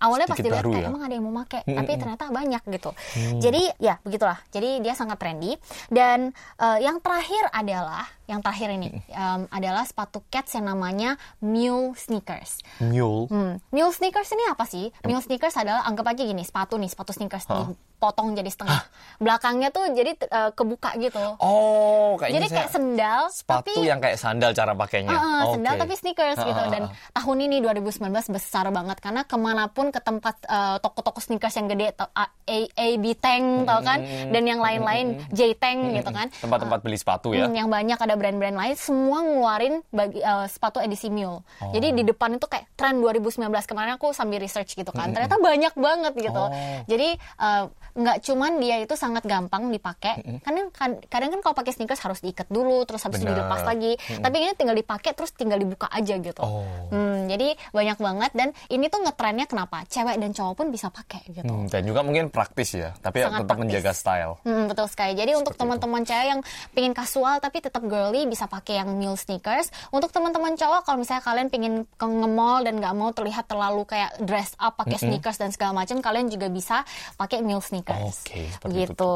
Awalnya 0.00 0.26
pas 0.26 0.36
sedikit 0.36 0.56
dilihat 0.56 0.64
kayak 0.64 0.84
ya. 0.84 0.88
emang 0.88 1.02
ada 1.04 1.12
yang 1.12 1.24
mau 1.28 1.34
pakai, 1.44 1.60
tapi 1.62 1.90
ternyata 1.94 2.24
banyak 2.32 2.62
gitu. 2.72 2.90
Jadi 3.36 3.62
ya 3.76 4.00
begitulah. 4.00 4.40
Jadi 4.48 4.80
dia 4.80 4.96
sangat 4.96 5.20
trendy. 5.20 5.60
Dan 5.92 6.32
eh, 6.56 6.78
yang 6.80 7.04
terakhir 7.04 7.52
adalah 7.52 8.08
yang 8.24 8.40
terakhir 8.40 8.70
ini 8.70 8.94
em, 9.10 9.50
adalah 9.50 9.82
sepatu 9.82 10.22
cats 10.30 10.54
yang 10.54 10.70
namanya 10.70 11.18
mule 11.42 11.98
sneakers. 11.98 12.62
Mule. 12.78 13.26
Hmm. 13.26 13.58
Mule 13.74 13.90
sneakers 13.90 14.30
ini 14.30 14.44
apa 14.46 14.64
sih? 14.64 14.86
Mule 15.02 15.18
sneakers 15.18 15.58
adalah 15.58 15.82
anggap 15.82 16.14
aja 16.14 16.22
gini 16.22 16.46
sepatu 16.46 16.78
nih 16.78 16.86
sepatu 16.86 17.10
sneakers 17.10 17.50
dipotong 17.50 18.38
jadi 18.38 18.46
setengah. 18.46 18.86
Belakangnya 19.18 19.74
tuh 19.74 19.82
jadi 19.90 20.14
eh, 20.14 20.50
kebuka 20.54 20.94
gitu. 21.02 21.18
Oh, 21.42 22.14
kayaknya 22.22 22.38
jadi 22.38 22.48
kayak 22.54 22.70
sendal 22.70 23.22
sepatu 23.34 23.74
tapi 23.74 23.82
yang 23.82 23.98
kayak 23.98 24.16
sandal 24.16 24.54
cara 24.54 24.72
pakainya. 24.78 25.10
Heeh, 25.10 25.42
sendal 25.50 25.74
Oke. 25.74 25.80
tapi 25.82 25.94
sneakers 25.98 26.38
Ha, 26.40 26.46
gitu 26.46 26.62
dan 26.70 26.82
ha. 26.86 26.94
tahun 27.18 27.38
ini 27.50 27.56
2019 27.60 28.06
besar 28.30 28.70
banget 28.70 29.02
karena 29.02 29.26
ke 29.26 29.34
mana 29.34 29.66
pun 29.66 29.89
ke 29.90 30.00
tempat 30.02 30.36
eh, 30.46 30.76
toko-toko 30.82 31.18
sneakers 31.22 31.54
yang 31.58 31.66
gede 31.70 31.94
A, 32.14 32.26
A, 32.26 32.58
AB 32.66 33.04
Tank 33.18 33.66
tau 33.68 33.80
kan 33.84 34.02
dan 34.04 34.42
yang 34.42 34.58
lain-lain 34.58 35.20
J 35.30 35.54
Tank 35.54 35.94
gitu 35.94 36.10
kan 36.10 36.30
Tempat-tempat 36.40 36.78
beli 36.80 36.96
sepatu 36.96 37.34
ya. 37.34 37.46
Hmm, 37.46 37.54
yang 37.54 37.68
banyak 37.68 37.98
ada 37.98 38.14
brand-brand 38.14 38.56
lain 38.56 38.74
semua 38.78 39.22
ngeluarin 39.22 39.74
bagi 39.90 40.22
eh, 40.22 40.46
sepatu 40.46 40.78
edisi 40.80 41.12
mule. 41.12 41.42
Oh. 41.60 41.72
Jadi 41.74 41.92
di 41.92 42.02
depan 42.06 42.34
itu 42.38 42.46
kayak 42.46 42.70
tren 42.74 42.98
2019 43.02 43.46
kemarin 43.66 43.98
aku 43.98 44.14
sambil 44.16 44.40
research 44.40 44.74
gitu 44.74 44.90
kan. 44.90 45.12
Ternyata 45.12 45.36
banyak 45.38 45.74
banget 45.76 46.12
gitu. 46.16 46.44
Oh. 46.48 46.50
Jadi 46.86 47.18
eh, 47.18 47.64
nggak 47.90 48.18
cuman 48.22 48.62
dia 48.62 48.76
itu 48.80 48.94
sangat 48.94 49.26
gampang 49.26 49.68
dipakai. 49.68 50.42
Kadang 50.46 50.70
kadang 51.10 51.30
kan 51.34 51.40
kalau 51.42 51.54
pakai 51.58 51.72
sneakers 51.74 52.00
harus 52.00 52.22
diikat 52.22 52.46
dulu 52.48 52.86
terus 52.86 53.02
habis 53.02 53.20
itu 53.20 53.26
Benar. 53.26 53.46
dilepas 53.46 53.62
lagi. 53.66 53.92
Tapi 53.98 54.36
ini 54.38 54.52
tinggal 54.54 54.76
dipakai 54.78 55.12
terus 55.12 55.34
tinggal 55.34 55.58
dibuka 55.58 55.90
aja 55.90 56.14
gitu. 56.16 56.42
Oh. 56.42 56.64
Hmm, 56.90 57.26
jadi 57.26 57.58
banyak 57.74 57.98
banget 57.98 58.30
dan 58.34 58.48
ini 58.70 58.86
tuh 58.88 59.02
ngetrennya 59.02 59.46
kenapa? 59.50 59.79
Cewek 59.86 60.16
dan 60.18 60.30
cowok 60.32 60.54
pun 60.56 60.66
bisa 60.68 60.90
pakai 60.90 61.22
gitu. 61.30 61.46
Hmm, 61.46 61.70
dan 61.70 61.82
juga 61.84 62.00
mungkin 62.02 62.28
praktis 62.28 62.74
ya, 62.74 62.92
tapi 62.98 63.22
Sangat 63.22 63.44
tetap 63.44 63.56
praktis. 63.56 63.62
menjaga 63.64 63.92
style. 63.94 64.34
Hmm, 64.42 64.64
betul 64.66 64.86
sekali. 64.90 65.12
Jadi 65.14 65.32
untuk 65.36 65.54
teman-teman 65.54 66.02
cewek 66.02 66.26
yang 66.26 66.40
pengen 66.72 66.92
kasual 66.92 67.38
tapi 67.38 67.60
tetap 67.60 67.82
girly 67.84 68.26
bisa 68.26 68.44
pakai 68.44 68.82
yang 68.82 68.92
mule 68.92 69.16
sneakers. 69.16 69.70
Untuk 69.90 70.10
teman-teman 70.10 70.56
cowok 70.56 70.84
kalau 70.84 70.98
misalnya 71.00 71.22
kalian 71.22 71.48
pengen 71.48 71.74
ke 71.86 72.06
nge-mall 72.06 72.64
dan 72.64 72.76
nggak 72.76 72.94
mau 72.96 73.10
terlihat 73.10 73.46
terlalu 73.46 73.82
kayak 73.86 74.18
dress 74.20 74.52
up 74.56 74.76
pakai 74.76 74.96
sneakers 74.96 75.38
dan 75.38 75.50
segala 75.50 75.72
macam, 75.76 76.00
kalian 76.00 76.26
juga 76.28 76.48
bisa 76.48 76.82
pakai 77.16 77.40
mule 77.40 77.62
sneakers. 77.62 78.26
Oke, 78.26 78.48
seperti 78.48 78.76
itu. 78.76 78.92
gitu. 78.92 79.12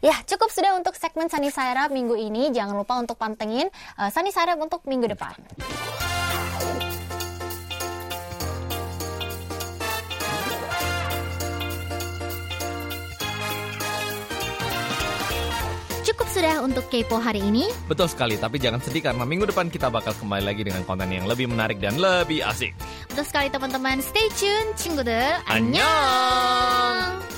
Ya, 0.00 0.16
cukup 0.26 0.48
sudah 0.50 0.74
untuk 0.74 0.94
segmen 0.96 1.28
Sunny 1.28 1.50
Sarap 1.50 1.92
minggu 1.92 2.14
ini. 2.14 2.50
Jangan 2.50 2.74
lupa 2.74 2.96
untuk 2.96 3.18
pantengin 3.18 3.68
uh, 3.98 4.08
Sunny 4.08 4.32
Sarap 4.32 4.58
untuk 4.58 4.82
minggu 4.86 5.10
depan. 5.10 5.34
sudah 16.41 16.65
untuk 16.65 16.89
kepo 16.89 17.21
hari 17.21 17.45
ini. 17.45 17.69
Betul 17.85 18.09
sekali, 18.09 18.41
tapi 18.41 18.57
jangan 18.57 18.81
sedih 18.81 19.05
karena 19.05 19.21
minggu 19.21 19.45
depan 19.53 19.69
kita 19.69 19.93
bakal 19.93 20.17
kembali 20.17 20.41
lagi 20.49 20.65
dengan 20.65 20.81
konten 20.81 21.13
yang 21.13 21.29
lebih 21.29 21.45
menarik 21.45 21.77
dan 21.77 22.01
lebih 22.01 22.41
asik. 22.41 22.73
Betul 23.13 23.25
sekali 23.29 23.53
teman-teman. 23.53 24.01
Stay 24.01 24.25
tune, 24.33 24.73
친구들. 24.73 25.37
안녕. 25.45 27.30